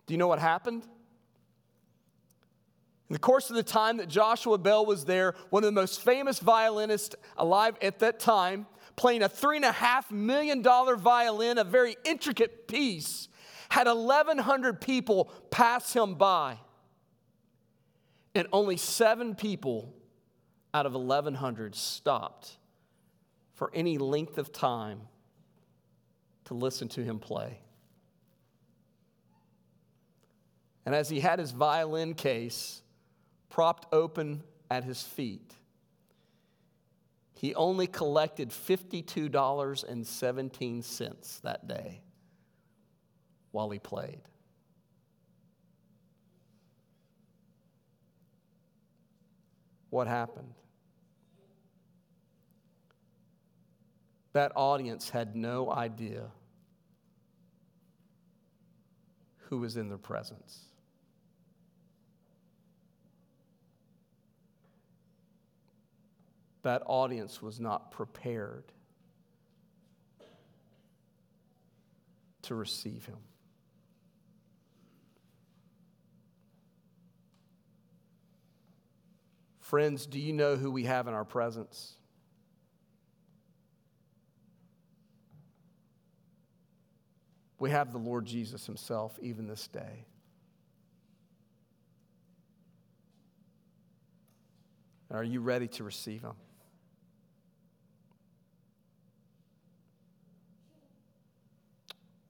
Do 0.06 0.14
you 0.14 0.18
know 0.18 0.28
what 0.28 0.40
happened? 0.40 0.84
In 3.10 3.14
the 3.14 3.20
course 3.20 3.50
of 3.50 3.56
the 3.56 3.64
time 3.64 3.98
that 3.98 4.10
Joshua 4.10 4.58
Bell 4.58 4.86
was 4.86 5.06
there, 5.06 5.36
one 5.52 5.64
of 5.64 5.68
the 5.68 5.80
most 5.80 6.02
famous 6.02 6.40
violinists 6.40 7.15
alive 7.38 7.76
at 7.82 8.00
that 8.00 8.20
time, 8.20 8.65
playing 8.96 9.22
a 9.22 9.30
three 9.30 9.58
and 9.58 9.65
a 9.65 9.72
half 9.72 10.12
million 10.12 10.63
dollar 10.63 10.96
violin, 10.96 11.60
a 11.60 11.63
very 11.63 11.98
intricate 12.04 12.68
piece, 12.68 13.28
had 13.70 13.86
1,100 13.88 14.82
people 14.82 15.26
pass 15.52 15.94
him 15.94 16.15
by. 16.15 16.58
And 18.34 18.48
only 18.52 18.76
seven 18.76 19.36
people 19.36 19.94
out 20.74 20.86
of 20.86 20.94
1,100 20.94 21.76
stopped 21.76 22.58
for 23.54 23.72
any 23.74 23.98
length 23.98 24.38
of 24.38 24.52
time 24.52 25.02
to 26.46 26.54
listen 26.54 26.89
to 26.89 27.04
him 27.04 27.20
play. 27.20 27.60
And 30.86 30.94
as 30.94 31.08
he 31.10 31.20
had 31.20 31.39
his 31.39 31.52
violin 31.52 32.13
case 32.13 32.82
propped 33.56 33.88
open 33.94 34.44
at 34.70 34.84
his 34.84 35.02
feet, 35.02 35.54
he 37.36 37.56
only 37.56 37.88
collected 37.88 38.50
$52.17 38.50 41.41
that 41.41 41.65
day 41.65 42.02
while 43.52 43.70
he 43.70 43.80
played. 43.80 44.20
What 49.89 50.08
happened? 50.08 50.54
That 54.34 54.52
audience 54.58 55.10
had 55.10 55.34
no 55.34 55.72
idea 55.72 56.24
who 59.44 59.60
was 59.60 59.78
in 59.78 59.88
their 59.88 59.98
presence. 59.98 60.75
That 66.65 66.82
audience 66.88 67.43
was 67.43 67.60
not 67.60 67.91
prepared 67.91 68.63
to 72.41 72.56
receive 72.56 73.06
him. 73.06 73.19
Friends, 79.60 80.08
do 80.08 80.17
you 80.17 80.34
know 80.34 80.56
who 80.56 80.71
we 80.71 80.86
have 80.86 81.08
in 81.08 81.13
our 81.13 81.23
presence? 81.23 81.93
We 87.60 87.69
have 87.69 87.91
the 87.91 87.99
Lord 87.99 88.25
Jesus 88.25 88.65
Himself 88.65 89.19
even 89.21 89.45
this 89.45 89.67
day. 89.67 90.08
Are 95.12 95.23
you 95.23 95.41
ready 95.41 95.67
to 95.67 95.84
receive 95.84 96.23
Him? 96.23 96.34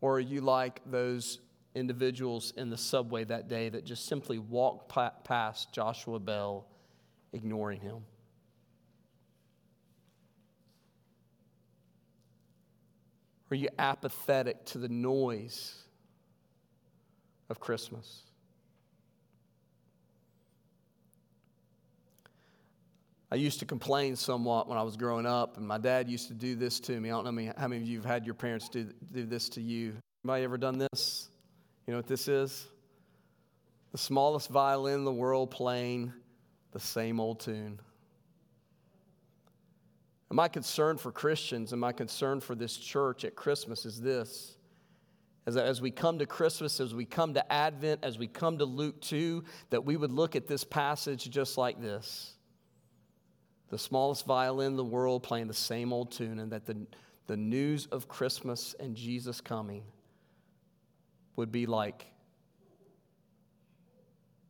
Or 0.06 0.18
are 0.18 0.20
you 0.20 0.42
like 0.42 0.82
those 0.86 1.40
individuals 1.74 2.54
in 2.56 2.70
the 2.70 2.78
subway 2.78 3.24
that 3.24 3.48
day 3.48 3.70
that 3.70 3.86
just 3.86 4.06
simply 4.06 4.38
walked 4.38 4.88
past 5.24 5.74
Joshua 5.74 6.20
Bell 6.20 6.68
ignoring 7.34 7.82
him. 7.82 8.06
Are 13.50 13.56
you 13.56 13.70
apathetic 13.80 14.64
to 14.66 14.78
the 14.78 14.90
noise 14.90 15.74
of 17.50 17.60
Christmas? 17.60 18.26
I 23.36 23.38
used 23.38 23.60
to 23.60 23.66
complain 23.66 24.16
somewhat 24.16 24.70
when 24.70 24.78
I 24.78 24.84
was 24.84 24.96
growing 24.96 25.26
up, 25.26 25.58
and 25.58 25.68
my 25.68 25.78
dad 25.78 26.08
used 26.08 26.30
to 26.30 26.34
do 26.34 26.56
this 26.56 26.80
to 26.80 26.98
me. 26.98 27.10
I 27.12 27.22
don't 27.22 27.36
know 27.36 27.54
how 27.58 27.68
many 27.68 27.82
of 27.82 27.88
you 27.90 27.98
have 27.98 28.06
had 28.06 28.26
your 28.26 28.34
parents 28.34 28.70
do, 28.70 28.90
do 29.12 29.26
this 29.26 29.50
to 29.50 29.62
you. 29.62 29.98
Anybody 30.24 30.46
ever 30.46 30.58
done 30.58 30.78
this? 30.78 31.28
You 31.86 31.92
know 31.92 31.98
what 31.98 32.08
this 32.08 32.30
is? 32.30 32.66
The 33.92 33.98
smallest 33.98 34.50
violin 34.50 35.00
in 35.00 35.04
the 35.04 35.12
world 35.12 35.52
playing 35.52 36.14
the 36.72 36.80
same 36.80 37.20
old 37.20 37.42
tune. 37.42 37.78
And 40.30 40.38
my 40.38 40.48
concern 40.48 40.96
for 40.96 41.12
Christians 41.12 41.74
and 41.74 41.82
my 41.82 41.92
concern 41.92 42.40
for 42.40 42.56
this 42.56 42.78
church 42.78 43.26
at 43.26 43.36
Christmas 43.36 43.86
is 43.86 44.00
this 44.00 44.56
is 45.46 45.56
that 45.56 45.66
as 45.66 45.82
we 45.82 45.92
come 45.92 46.20
to 46.20 46.26
Christmas, 46.26 46.80
as 46.80 46.96
we 46.96 47.04
come 47.04 47.34
to 47.34 47.52
Advent, 47.52 48.00
as 48.06 48.18
we 48.18 48.28
come 48.28 48.60
to 48.60 48.66
Luke 48.66 49.02
2, 49.02 49.44
that 49.72 49.84
we 49.84 49.98
would 49.98 50.12
look 50.14 50.38
at 50.38 50.48
this 50.48 50.64
passage 50.64 51.30
just 51.30 51.58
like 51.58 51.82
this 51.82 52.35
the 53.76 53.80
smallest 53.80 54.26
violin 54.26 54.68
in 54.68 54.78
the 54.78 54.86
world 54.86 55.22
playing 55.22 55.48
the 55.48 55.54
same 55.54 55.92
old 55.92 56.10
tune, 56.10 56.40
and 56.40 56.54
that 56.54 56.66
the, 56.66 56.78
the 57.28 57.36
news 57.36 57.88
of 57.88 58.08
Christmas 58.08 58.74
and 58.80 58.96
Jesus 58.96 59.42
coming 59.42 59.84
would 61.36 61.52
be 61.52 61.66
like 61.66 62.06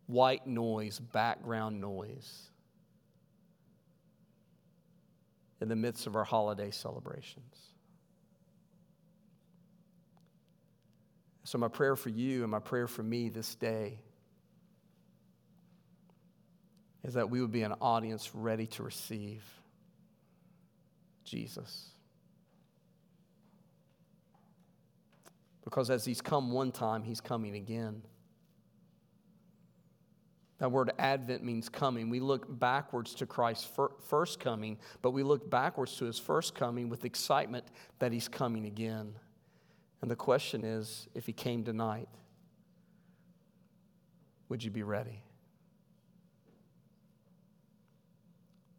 white 0.05 0.45
noise, 0.45 0.99
background 0.99 1.81
noise 1.81 2.51
in 5.59 5.69
the 5.69 5.75
midst 5.75 6.05
of 6.05 6.15
our 6.15 6.23
holiday 6.23 6.69
celebrations. 6.69 7.57
So, 11.45 11.57
my 11.57 11.67
prayer 11.67 11.95
for 11.95 12.09
you 12.09 12.43
and 12.43 12.51
my 12.51 12.59
prayer 12.59 12.87
for 12.87 13.01
me 13.01 13.29
this 13.29 13.55
day 13.55 13.97
is 17.05 17.13
that 17.13 17.29
we 17.29 17.39
would 17.39 17.51
be 17.51 17.61
an 17.61 17.73
audience 17.81 18.31
ready 18.33 18.65
to 18.65 18.81
receive 18.81 19.43
Jesus. 21.23 21.89
Because 25.63 25.89
as 25.89 26.03
he's 26.03 26.21
come 26.21 26.51
one 26.51 26.71
time, 26.71 27.03
he's 27.03 27.21
coming 27.21 27.55
again. 27.55 28.01
That 30.57 30.71
word 30.71 30.91
Advent 30.97 31.43
means 31.43 31.69
coming. 31.69 32.09
We 32.09 32.19
look 32.19 32.45
backwards 32.59 33.13
to 33.15 33.25
Christ's 33.25 33.69
first 34.07 34.39
coming, 34.39 34.77
but 35.01 35.11
we 35.11 35.21
look 35.21 35.47
backwards 35.49 35.97
to 35.97 36.05
his 36.05 36.17
first 36.17 36.55
coming 36.55 36.89
with 36.89 37.05
excitement 37.05 37.65
that 37.99 38.13
he's 38.13 38.27
coming 38.27 38.65
again. 38.65 39.13
And 40.01 40.09
the 40.09 40.15
question 40.15 40.63
is 40.63 41.07
if 41.13 41.25
he 41.25 41.33
came 41.33 41.63
tonight, 41.63 42.09
would 44.49 44.63
you 44.63 44.71
be 44.71 44.83
ready? 44.83 45.24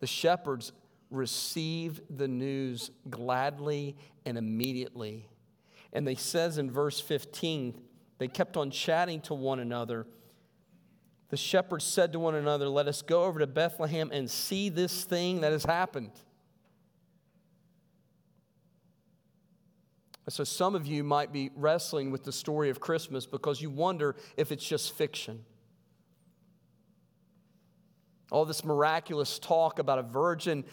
The 0.00 0.06
shepherds 0.06 0.72
received 1.10 2.02
the 2.16 2.28
news 2.28 2.90
gladly 3.08 3.96
and 4.24 4.36
immediately. 4.36 5.28
And 5.92 6.06
they 6.06 6.14
says 6.14 6.58
in 6.58 6.70
verse 6.70 7.00
15, 7.00 7.80
they 8.18 8.28
kept 8.28 8.56
on 8.56 8.70
chatting 8.70 9.20
to 9.22 9.34
one 9.34 9.60
another. 9.60 10.06
The 11.28 11.36
shepherds 11.36 11.84
said 11.84 12.12
to 12.12 12.18
one 12.18 12.34
another, 12.34 12.68
Let 12.68 12.86
us 12.86 13.02
go 13.02 13.24
over 13.24 13.40
to 13.40 13.46
Bethlehem 13.46 14.10
and 14.12 14.30
see 14.30 14.68
this 14.68 15.04
thing 15.04 15.40
that 15.40 15.52
has 15.52 15.64
happened. 15.64 16.12
So, 20.28 20.42
some 20.42 20.74
of 20.74 20.86
you 20.86 21.04
might 21.04 21.32
be 21.32 21.50
wrestling 21.54 22.10
with 22.10 22.24
the 22.24 22.32
story 22.32 22.68
of 22.68 22.80
Christmas 22.80 23.26
because 23.26 23.62
you 23.62 23.70
wonder 23.70 24.16
if 24.36 24.50
it's 24.50 24.66
just 24.66 24.96
fiction. 24.96 25.44
All 28.30 28.44
this 28.44 28.64
miraculous 28.64 29.38
talk 29.38 29.78
about 29.78 29.98
a 29.98 30.02
virgin 30.02 30.64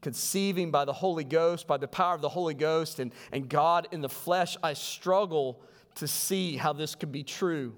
conceiving 0.00 0.70
by 0.70 0.84
the 0.84 0.92
Holy 0.92 1.24
Ghost, 1.24 1.66
by 1.66 1.76
the 1.76 1.88
power 1.88 2.14
of 2.14 2.20
the 2.20 2.28
Holy 2.28 2.54
Ghost, 2.54 2.98
and, 2.98 3.12
and 3.32 3.48
God 3.48 3.88
in 3.92 4.00
the 4.00 4.08
flesh, 4.08 4.56
I 4.62 4.74
struggle 4.74 5.60
to 5.96 6.08
see 6.08 6.56
how 6.56 6.72
this 6.72 6.94
could 6.94 7.12
be 7.12 7.22
true. 7.22 7.74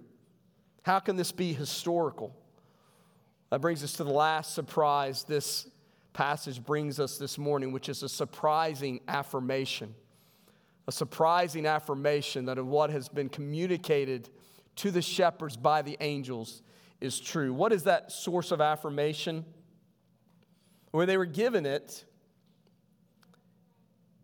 How 0.83 0.99
can 0.99 1.17
this 1.17 1.33
be 1.33 1.53
historical? 1.53 2.35
That 3.51 3.61
brings 3.61 3.85
us 3.85 3.93
to 3.95 4.05
the 4.05 4.13
last 4.13 4.55
surprise 4.55 5.25
this 5.25 5.69
passage 6.13 6.65
brings 6.65 7.01
us 7.01 7.19
this 7.19 7.37
morning, 7.37 7.73
which 7.73 7.89
is 7.89 8.03
a 8.03 8.09
surprising 8.09 9.01
affirmation. 9.09 9.95
A 10.87 10.93
surprising 10.93 11.67
affirmation 11.67 12.47
that 12.47 12.59
of 12.59 12.67
what 12.67 12.91
has 12.91 13.09
been 13.09 13.29
communicated 13.29 14.29
to 14.77 14.91
the 14.91 15.03
shepherds 15.03 15.57
by 15.57 15.83
the 15.83 15.97
angels 16.01 16.63
is 17.05 17.21
true. 17.21 17.53
What 17.53 17.73
is 17.73 17.85
that 17.85 18.11
source 18.11 18.51
of 18.51 18.61
affirmation? 18.61 19.45
Where 20.91 21.07
they 21.07 21.17
were 21.17 21.27
given 21.27 21.67
it 21.67 22.05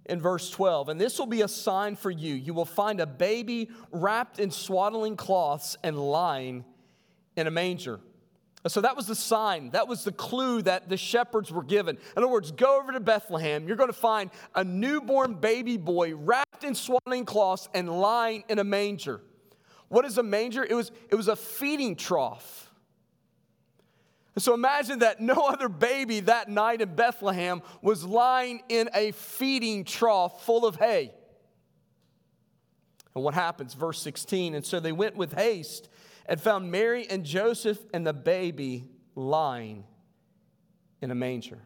in 0.06 0.20
verse 0.20 0.50
12, 0.50 0.88
and 0.88 1.00
this 1.00 1.18
will 1.18 1.26
be 1.26 1.42
a 1.42 1.48
sign 1.48 1.94
for 1.94 2.10
you. 2.10 2.34
You 2.34 2.52
will 2.52 2.64
find 2.64 3.00
a 3.00 3.06
baby 3.06 3.70
wrapped 3.92 4.40
in 4.40 4.50
swaddling 4.50 5.16
cloths 5.16 5.76
and 5.84 5.96
lying 5.96 6.64
in 7.36 7.46
a 7.46 7.50
manger. 7.50 8.00
So 8.66 8.82
that 8.82 8.94
was 8.94 9.06
the 9.06 9.14
sign. 9.14 9.70
That 9.70 9.88
was 9.88 10.04
the 10.04 10.12
clue 10.12 10.60
that 10.62 10.88
the 10.88 10.96
shepherds 10.96 11.50
were 11.50 11.62
given. 11.62 11.96
In 11.96 12.22
other 12.22 12.28
words, 12.28 12.50
go 12.50 12.78
over 12.78 12.92
to 12.92 13.00
Bethlehem. 13.00 13.66
You're 13.66 13.76
going 13.76 13.88
to 13.88 13.94
find 13.94 14.30
a 14.54 14.62
newborn 14.62 15.34
baby 15.34 15.78
boy 15.78 16.14
wrapped 16.14 16.64
in 16.64 16.74
swaddling 16.74 17.24
cloths 17.24 17.68
and 17.72 17.88
lying 17.88 18.44
in 18.50 18.58
a 18.58 18.64
manger. 18.64 19.22
What 19.88 20.04
is 20.04 20.18
a 20.18 20.22
manger? 20.22 20.62
It 20.62 20.74
was, 20.74 20.92
it 21.08 21.14
was 21.14 21.28
a 21.28 21.36
feeding 21.36 21.96
trough. 21.96 22.69
So 24.40 24.54
imagine 24.54 25.00
that 25.00 25.20
no 25.20 25.46
other 25.48 25.68
baby 25.68 26.20
that 26.20 26.48
night 26.48 26.80
in 26.80 26.94
Bethlehem 26.94 27.62
was 27.82 28.04
lying 28.04 28.62
in 28.68 28.88
a 28.94 29.12
feeding 29.12 29.84
trough 29.84 30.44
full 30.44 30.66
of 30.66 30.76
hay. 30.76 31.12
And 33.14 33.24
what 33.24 33.34
happens? 33.34 33.74
Verse 33.74 34.00
16. 34.00 34.54
And 34.54 34.64
so 34.64 34.80
they 34.80 34.92
went 34.92 35.16
with 35.16 35.34
haste 35.34 35.88
and 36.26 36.40
found 36.40 36.70
Mary 36.70 37.06
and 37.08 37.24
Joseph 37.24 37.78
and 37.92 38.06
the 38.06 38.12
baby 38.12 38.88
lying 39.14 39.84
in 41.02 41.10
a 41.10 41.14
manger. 41.14 41.58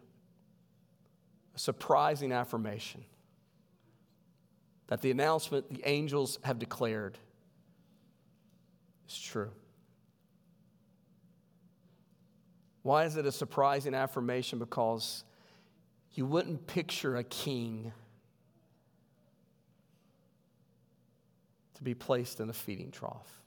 A 1.55 1.59
surprising 1.59 2.33
affirmation 2.33 3.05
that 4.89 5.01
the 5.01 5.11
announcement 5.11 5.73
the 5.73 5.83
angels 5.85 6.39
have 6.45 6.59
declared 6.59 7.19
is 9.09 9.19
true. 9.19 9.51
Why 12.85 13.05
is 13.05 13.17
it 13.17 13.25
a 13.25 13.33
surprising 13.33 13.95
affirmation? 13.95 14.59
Because 14.59 15.25
you 16.13 16.27
wouldn't 16.27 16.67
picture 16.67 17.17
a 17.17 17.25
king 17.25 17.93
to 21.77 21.83
be 21.83 21.95
placed 21.95 22.41
in 22.41 22.51
a 22.51 22.53
feeding 22.53 22.91
trough. 22.91 23.41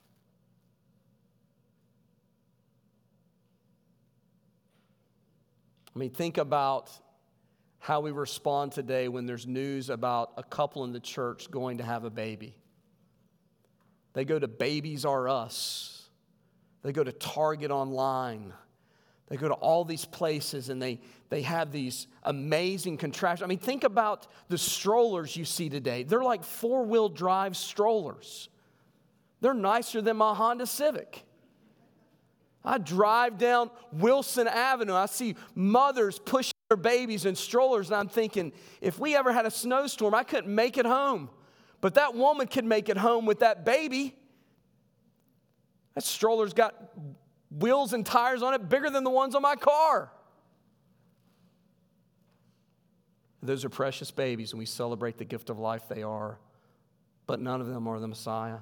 I 5.96 6.00
mean, 6.00 6.10
think 6.10 6.40
about 6.40 6.90
how 7.78 8.00
we 8.00 8.10
respond 8.10 8.72
today 8.72 9.08
when 9.08 9.28
there's 9.28 9.46
news 9.46 9.92
about 9.92 10.32
a 10.38 10.44
couple 10.44 10.84
in 10.84 10.94
the 10.94 11.00
church 11.00 11.52
going 11.52 11.78
to 11.78 11.84
have 11.84 12.06
a 12.06 12.10
baby. 12.10 12.56
They 14.14 14.26
go 14.26 14.40
to 14.40 14.48
Babies 14.48 15.06
R 15.06 15.30
Us, 15.30 16.10
they 16.82 16.92
go 16.92 17.04
to 17.04 17.12
Target 17.12 17.70
online. 17.70 18.52
They 19.28 19.36
go 19.36 19.48
to 19.48 19.54
all 19.56 19.84
these 19.84 20.06
places 20.06 20.70
and 20.70 20.82
they, 20.82 21.00
they 21.30 21.42
have 21.42 21.72
these 21.72 22.08
amazing 22.24 22.98
contraptions. 22.98 23.44
I 23.44 23.48
mean, 23.48 23.60
think 23.60 23.84
about 23.84 24.28
the 24.48 24.58
strollers 24.58 25.36
you 25.36 25.44
see 25.44 25.70
today. 25.70 26.04
They're 26.04 26.24
like 26.24 26.44
four 26.44 26.86
wheel 26.86 27.10
drive 27.10 27.58
strollers, 27.58 28.50
they're 29.42 29.54
nicer 29.54 30.02
than 30.02 30.18
my 30.18 30.34
Honda 30.34 30.66
Civic. 30.66 31.24
I 32.66 32.80
drive 32.80 33.38
down 33.38 33.70
Wilson 33.94 34.46
Avenue, 34.48 34.94
I 34.94 35.06
see 35.06 35.36
mothers 35.56 36.20
pushing 36.20 36.54
their 36.70 36.78
babies 36.78 37.26
in 37.26 37.36
strollers, 37.36 37.88
and 37.88 37.96
I'm 37.96 38.10
thinking, 38.10 38.52
if 38.82 39.00
we 39.00 39.16
ever 39.16 39.32
had 39.32 39.46
a 39.46 39.52
snowstorm, 39.52 40.14
I 40.14 40.24
couldn't 40.24 40.54
make 40.54 40.78
it 40.78 40.86
home. 40.86 41.30
But 41.80 41.94
that 41.94 42.14
woman 42.14 42.48
could 42.48 42.66
make 42.66 42.90
it 42.90 42.98
home 42.98 43.26
with 43.26 43.40
that 43.40 43.64
baby. 43.64 44.16
That 45.96 46.04
stroller's 46.04 46.54
got 46.54 46.76
wheels 47.50 47.94
and 47.94 48.06
tires 48.06 48.44
on 48.44 48.54
it 48.54 48.70
bigger 48.70 48.90
than 48.90 49.04
the 49.04 49.10
ones 49.10 49.36
on 49.36 49.42
my 49.42 49.56
car. 49.56 50.12
Those 53.42 53.64
are 53.64 53.70
precious 53.70 54.12
babies, 54.12 54.52
and 54.52 54.60
we 54.60 54.66
celebrate 54.66 55.18
the 55.18 55.26
gift 55.26 55.50
of 55.50 55.60
life 55.60 55.88
they 55.88 56.04
are, 56.04 56.40
but 57.28 57.40
none 57.40 57.62
of 57.62 57.68
them 57.68 57.88
are 57.88 58.00
the 58.00 58.08
Messiah. 58.08 58.58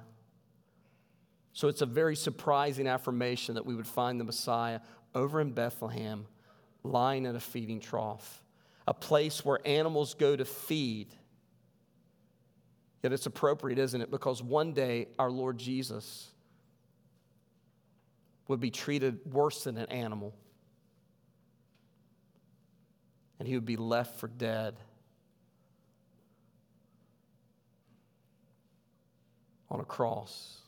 So 1.53 1.69
it's 1.69 1.81
a 1.81 1.85
very 1.85 2.15
surprising 2.15 2.85
affirmation 2.85 3.55
that 3.55 3.65
we 3.65 3.75
would 3.75 3.87
find 3.87 4.19
the 4.19 4.25
Messiah 4.25 4.81
over 5.15 5.39
in 5.39 5.51
Bethlehem, 5.51 6.27
lying 6.83 7.25
in 7.25 7.35
a 7.35 7.39
feeding 7.39 7.79
trough, 7.79 8.43
a 8.87 8.93
place 8.93 9.45
where 9.45 9.59
animals 9.65 10.13
go 10.13 10.35
to 10.35 10.45
feed. 10.45 11.07
Yet 13.01 13.13
it's 13.13 13.25
appropriate, 13.25 13.79
isn't 13.79 14.01
it? 14.01 14.11
Because 14.11 14.43
one 14.43 14.73
day 14.73 15.07
our 15.17 15.31
Lord 15.31 15.57
Jesus 15.57 16.31
would 18.47 18.60
be 18.60 18.71
treated 18.71 19.19
worse 19.25 19.63
than 19.63 19.77
an 19.77 19.89
animal. 19.89 20.36
And 23.39 23.47
he 23.47 23.55
would 23.55 23.65
be 23.65 23.75
left 23.75 24.19
for 24.19 24.27
dead 24.27 24.75
on 29.69 29.79
a 29.79 29.86
cross 29.86 30.60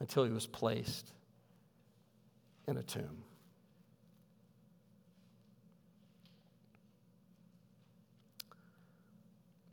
until 0.00 0.24
he 0.24 0.30
was 0.30 0.46
placed 0.46 1.12
in 2.66 2.76
a 2.76 2.82
tomb. 2.82 3.24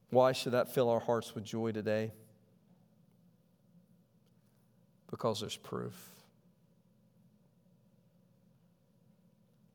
Why 0.09 0.31
should 0.31 0.53
that 0.53 0.73
fill 0.73 0.89
our 0.89 0.99
hearts 0.99 1.35
with 1.35 1.43
joy 1.43 1.71
today? 1.71 2.11
Because 5.19 5.41
there's 5.41 5.57
proof 5.57 6.11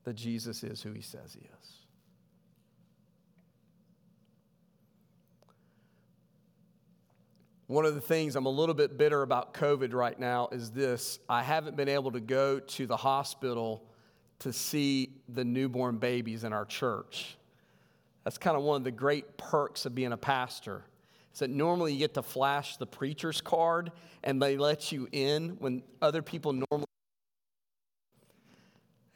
that 0.04 0.14
Jesus 0.14 0.64
is 0.64 0.80
who 0.80 0.92
he 0.92 1.02
says 1.02 1.35
he 1.35 1.40
is. 1.40 1.70
One 7.66 7.85
of 7.85 7.94
the 7.94 8.00
things 8.00 8.37
I'm 8.37 8.46
a 8.46 8.50
little 8.50 8.74
bit 8.74 8.96
bitter 8.96 9.20
about 9.20 9.52
COVID 9.52 9.92
right 9.92 10.18
now 10.18 10.48
is 10.50 10.70
this 10.70 11.18
I 11.28 11.42
haven't 11.42 11.76
been 11.76 11.90
able 11.90 12.12
to 12.12 12.20
go 12.20 12.59
to 12.59 12.87
the 12.87 12.96
hospital 12.96 13.85
to 14.38 14.50
see 14.50 15.11
the 15.28 15.44
newborn 15.44 15.98
babies 15.98 16.44
in 16.44 16.54
our 16.54 16.64
church. 16.64 17.37
That's 18.24 18.38
kind 18.38 18.57
of 18.57 18.62
one 18.62 18.78
of 18.78 18.85
the 18.85 18.90
great 18.90 19.37
perks 19.37 19.85
of 19.85 19.94
being 19.94 20.12
a 20.12 20.16
pastor 20.16 20.85
is 21.35 21.40
that 21.40 21.51
normally 21.51 21.92
you 21.92 21.99
get 21.99 22.14
to 22.14 22.23
flash 22.23 22.77
the 22.77 22.87
preacher's 22.87 23.40
card 23.40 23.90
and 24.23 24.40
they 24.40 24.57
let 24.57 24.92
you 24.92 25.09
in 25.11 25.57
when 25.59 25.83
other 26.01 26.23
people 26.23 26.53
normally. 26.53 26.87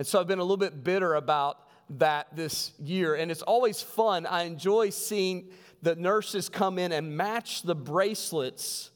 And 0.01 0.07
so 0.07 0.21
I've 0.21 0.27
been 0.27 0.41
a 0.41 0.43
little 0.43 0.57
bit 0.57 0.83
bitter 0.83 1.15
about 1.15 1.69
that 1.99 2.27
this 2.35 2.73
year. 2.79 3.15
And 3.15 3.31
it's 3.31 3.43
always 3.43 3.81
fun. 3.81 4.27
I 4.27 4.43
enjoy 4.43 4.91
seeing 4.91 5.51
the 5.81 5.95
nurses 5.95 6.49
come 6.49 6.77
in 6.77 6.91
and 6.91 7.17
match 7.17 7.63
the 7.63 7.77
bracelets 7.77 8.91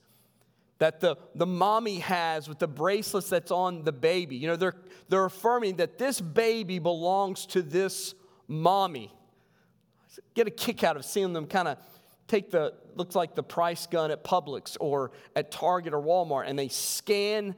that 0.79 0.99
the, 0.99 1.17
the 1.37 1.47
mommy 1.47 2.01
has 2.01 2.49
with 2.49 2.59
the 2.59 2.67
bracelets 2.67 3.29
that's 3.29 3.53
on 3.53 3.85
the 3.85 3.93
baby. 3.93 4.35
You 4.35 4.49
know, 4.49 4.57
they're, 4.57 4.75
they're 5.09 5.25
affirming 5.25 5.77
that 5.77 5.97
this 5.97 6.21
baby 6.21 6.81
belongs 6.81 7.47
to 7.47 7.63
this 7.63 8.17
mommy. 8.49 9.13
Get 10.35 10.49
a 10.49 10.51
kick 10.51 10.83
out 10.83 10.97
of 10.97 11.05
seeing 11.05 11.33
them 11.33 11.47
kind 11.47 11.69
of 11.69 11.79
take 12.29 12.51
the, 12.51 12.75
looks 12.95 13.15
like 13.15 13.35
the 13.35 13.43
price 13.43 13.87
gun 13.87 14.11
at 14.11 14.25
Publix 14.25 14.77
or 14.81 15.13
at 15.37 15.51
Target 15.51 15.95
or 15.95 16.03
Walmart, 16.03 16.49
and 16.49 16.59
they 16.59 16.69
scan 16.69 17.55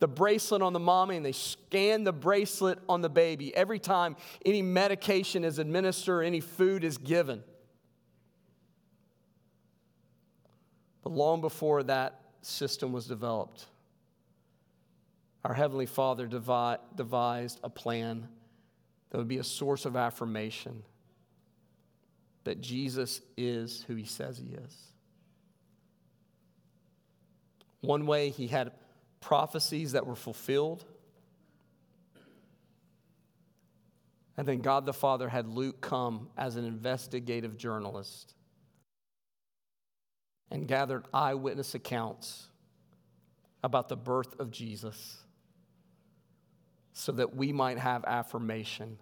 the 0.00 0.08
bracelet 0.08 0.62
on 0.62 0.72
the 0.72 0.80
mommy 0.80 1.16
and 1.16 1.24
they 1.24 1.32
scan 1.32 2.04
the 2.04 2.12
bracelet 2.12 2.78
on 2.88 3.02
the 3.02 3.08
baby 3.08 3.54
every 3.54 3.78
time 3.78 4.16
any 4.44 4.62
medication 4.62 5.44
is 5.44 5.58
administered 5.58 6.24
any 6.24 6.40
food 6.40 6.84
is 6.84 6.98
given. 6.98 7.44
But 11.02 11.12
long 11.12 11.40
before 11.40 11.82
that 11.84 12.20
system 12.42 12.92
was 12.92 13.06
developed, 13.06 13.66
our 15.44 15.54
Heavenly 15.54 15.86
Father 15.86 16.26
devised 16.26 17.60
a 17.62 17.70
plan 17.70 18.28
that 19.10 19.18
would 19.18 19.28
be 19.28 19.38
a 19.38 19.44
source 19.44 19.84
of 19.84 19.96
affirmation 19.96 20.82
that 22.44 22.60
Jesus 22.60 23.20
is 23.36 23.84
who 23.86 23.94
he 23.94 24.04
says 24.04 24.38
he 24.38 24.54
is. 24.54 24.76
One 27.80 28.06
way 28.06 28.30
he 28.30 28.46
had 28.46 28.72
prophecies 29.20 29.92
that 29.92 30.06
were 30.06 30.16
fulfilled. 30.16 30.84
And 34.36 34.46
then 34.46 34.60
God 34.60 34.86
the 34.86 34.92
Father 34.92 35.28
had 35.28 35.46
Luke 35.46 35.80
come 35.80 36.28
as 36.36 36.56
an 36.56 36.64
investigative 36.64 37.56
journalist 37.56 38.34
and 40.50 40.66
gathered 40.66 41.04
eyewitness 41.12 41.74
accounts 41.74 42.48
about 43.62 43.88
the 43.88 43.96
birth 43.96 44.38
of 44.40 44.50
Jesus 44.50 45.18
so 46.92 47.12
that 47.12 47.36
we 47.36 47.52
might 47.52 47.78
have 47.78 48.04
affirmation 48.04 48.98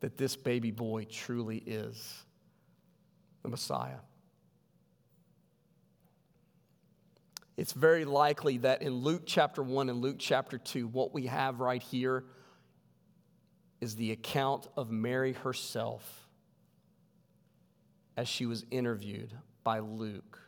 that 0.00 0.16
this 0.18 0.36
baby 0.36 0.70
boy 0.70 1.04
truly 1.04 1.58
is 1.66 2.25
the 3.46 3.50
Messiah. 3.50 3.98
It's 7.56 7.72
very 7.72 8.04
likely 8.04 8.58
that 8.58 8.82
in 8.82 8.92
Luke 8.92 9.22
chapter 9.24 9.62
1 9.62 9.88
and 9.88 10.02
Luke 10.02 10.16
chapter 10.18 10.58
2, 10.58 10.88
what 10.88 11.14
we 11.14 11.26
have 11.26 11.60
right 11.60 11.80
here 11.80 12.24
is 13.80 13.94
the 13.94 14.10
account 14.10 14.66
of 14.76 14.90
Mary 14.90 15.32
herself 15.32 16.28
as 18.16 18.26
she 18.26 18.46
was 18.46 18.66
interviewed 18.72 19.32
by 19.62 19.78
Luke, 19.78 20.40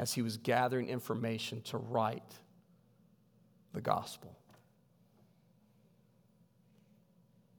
as 0.00 0.12
he 0.12 0.20
was 0.20 0.38
gathering 0.38 0.88
information 0.88 1.62
to 1.62 1.78
write 1.78 2.34
the 3.72 3.80
gospel. 3.80 4.36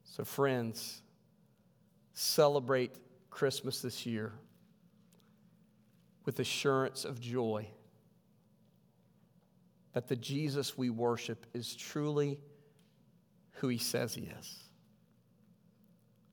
So, 0.04 0.26
friends, 0.26 1.02
celebrate 2.14 2.92
Christmas 3.34 3.82
this 3.82 4.06
year 4.06 4.32
with 6.24 6.40
assurance 6.40 7.04
of 7.04 7.20
joy 7.20 7.68
that 9.94 10.08
the 10.08 10.16
Jesus 10.16 10.78
we 10.78 10.92
worship 10.92 11.48
is 11.52 11.76
truly 11.76 12.40
who 13.54 13.70
he 13.70 13.80
says 13.80 14.14
he 14.14 14.30
is. 14.40 14.60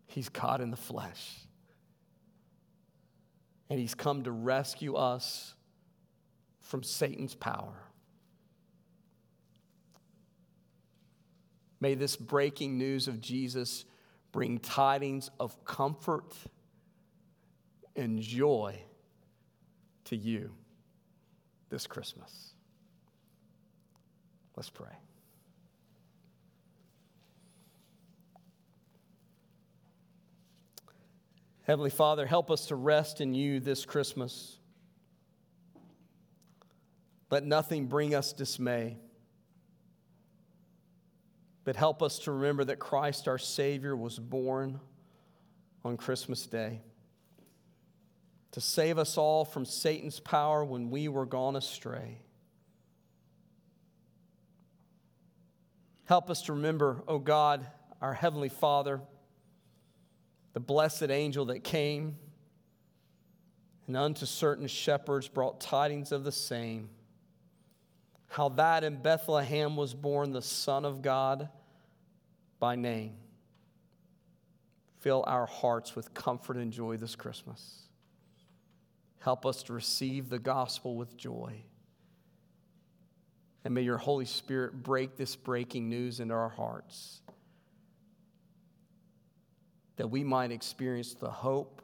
He's 0.08 0.28
God 0.28 0.60
in 0.60 0.70
the 0.70 0.76
flesh. 0.76 1.38
And 3.70 3.78
he's 3.78 3.94
come 3.94 4.24
to 4.24 4.30
rescue 4.30 4.94
us 4.94 5.54
from 6.60 6.82
Satan's 6.82 7.34
power. 7.34 7.82
May 11.80 11.94
this 11.94 12.14
breaking 12.14 12.76
news 12.76 13.08
of 13.08 13.22
Jesus 13.22 13.86
bring 14.32 14.58
tidings 14.58 15.30
of 15.40 15.64
comfort 15.64 16.34
and 18.00 18.18
joy 18.18 18.82
to 20.04 20.16
you 20.16 20.50
this 21.68 21.86
Christmas. 21.86 22.54
Let's 24.56 24.70
pray. 24.70 24.88
Heavenly 31.64 31.90
Father, 31.90 32.26
help 32.26 32.50
us 32.50 32.66
to 32.66 32.74
rest 32.74 33.20
in 33.20 33.34
you 33.34 33.60
this 33.60 33.84
Christmas. 33.84 34.56
Let 37.30 37.44
nothing 37.44 37.86
bring 37.86 38.14
us 38.14 38.32
dismay, 38.32 38.96
but 41.64 41.76
help 41.76 42.02
us 42.02 42.18
to 42.20 42.32
remember 42.32 42.64
that 42.64 42.78
Christ 42.78 43.28
our 43.28 43.38
Savior 43.38 43.94
was 43.94 44.18
born 44.18 44.80
on 45.84 45.98
Christmas 45.98 46.46
Day 46.46 46.80
to 48.52 48.60
save 48.60 48.98
us 48.98 49.16
all 49.16 49.44
from 49.44 49.64
Satan's 49.64 50.20
power 50.20 50.64
when 50.64 50.90
we 50.90 51.08
were 51.08 51.26
gone 51.26 51.56
astray. 51.56 52.18
Help 56.04 56.28
us 56.28 56.42
to 56.42 56.54
remember, 56.54 57.02
O 57.06 57.14
oh 57.14 57.18
God, 57.20 57.64
our 58.00 58.14
Heavenly 58.14 58.48
Father, 58.48 59.00
the 60.54 60.60
blessed 60.60 61.10
angel 61.10 61.44
that 61.46 61.62
came 61.62 62.16
and 63.86 63.96
unto 63.96 64.26
certain 64.26 64.66
shepherds 64.66 65.28
brought 65.28 65.60
tidings 65.60 66.12
of 66.12 66.24
the 66.24 66.32
same. 66.32 66.88
How 68.28 68.48
that 68.50 68.84
in 68.84 69.02
Bethlehem 69.02 69.76
was 69.76 69.94
born 69.94 70.32
the 70.32 70.42
Son 70.42 70.84
of 70.84 71.02
God 71.02 71.48
by 72.60 72.76
name. 72.76 73.14
Fill 75.00 75.24
our 75.26 75.46
hearts 75.46 75.96
with 75.96 76.14
comfort 76.14 76.56
and 76.56 76.72
joy 76.72 76.96
this 76.96 77.16
Christmas. 77.16 77.88
Help 79.20 79.46
us 79.46 79.62
to 79.64 79.72
receive 79.72 80.28
the 80.28 80.38
gospel 80.38 80.96
with 80.96 81.16
joy. 81.16 81.62
And 83.64 83.74
may 83.74 83.82
your 83.82 83.98
Holy 83.98 84.24
Spirit 84.24 84.82
break 84.82 85.16
this 85.16 85.36
breaking 85.36 85.88
news 85.88 86.20
into 86.20 86.34
our 86.34 86.48
hearts 86.48 87.20
that 89.96 90.08
we 90.08 90.24
might 90.24 90.50
experience 90.50 91.12
the 91.12 91.30
hope, 91.30 91.82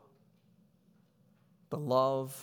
the 1.69 1.77
love, 1.77 2.35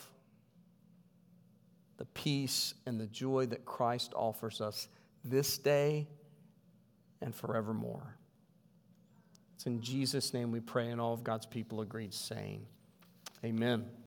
the 1.97 2.05
peace, 2.05 2.75
and 2.85 2.99
the 2.99 3.07
joy 3.07 3.47
that 3.47 3.65
Christ 3.65 4.13
offers 4.15 4.61
us 4.61 4.87
this 5.25 5.57
day 5.57 6.07
and 7.21 7.33
forevermore. 7.33 8.15
It's 9.55 9.65
in 9.65 9.81
Jesus' 9.81 10.31
name 10.31 10.51
we 10.51 10.59
pray, 10.59 10.91
and 10.91 11.01
all 11.01 11.13
of 11.13 11.23
God's 11.23 11.47
people 11.47 11.81
agreed, 11.81 12.13
saying, 12.13 12.67
Amen. 13.43 13.85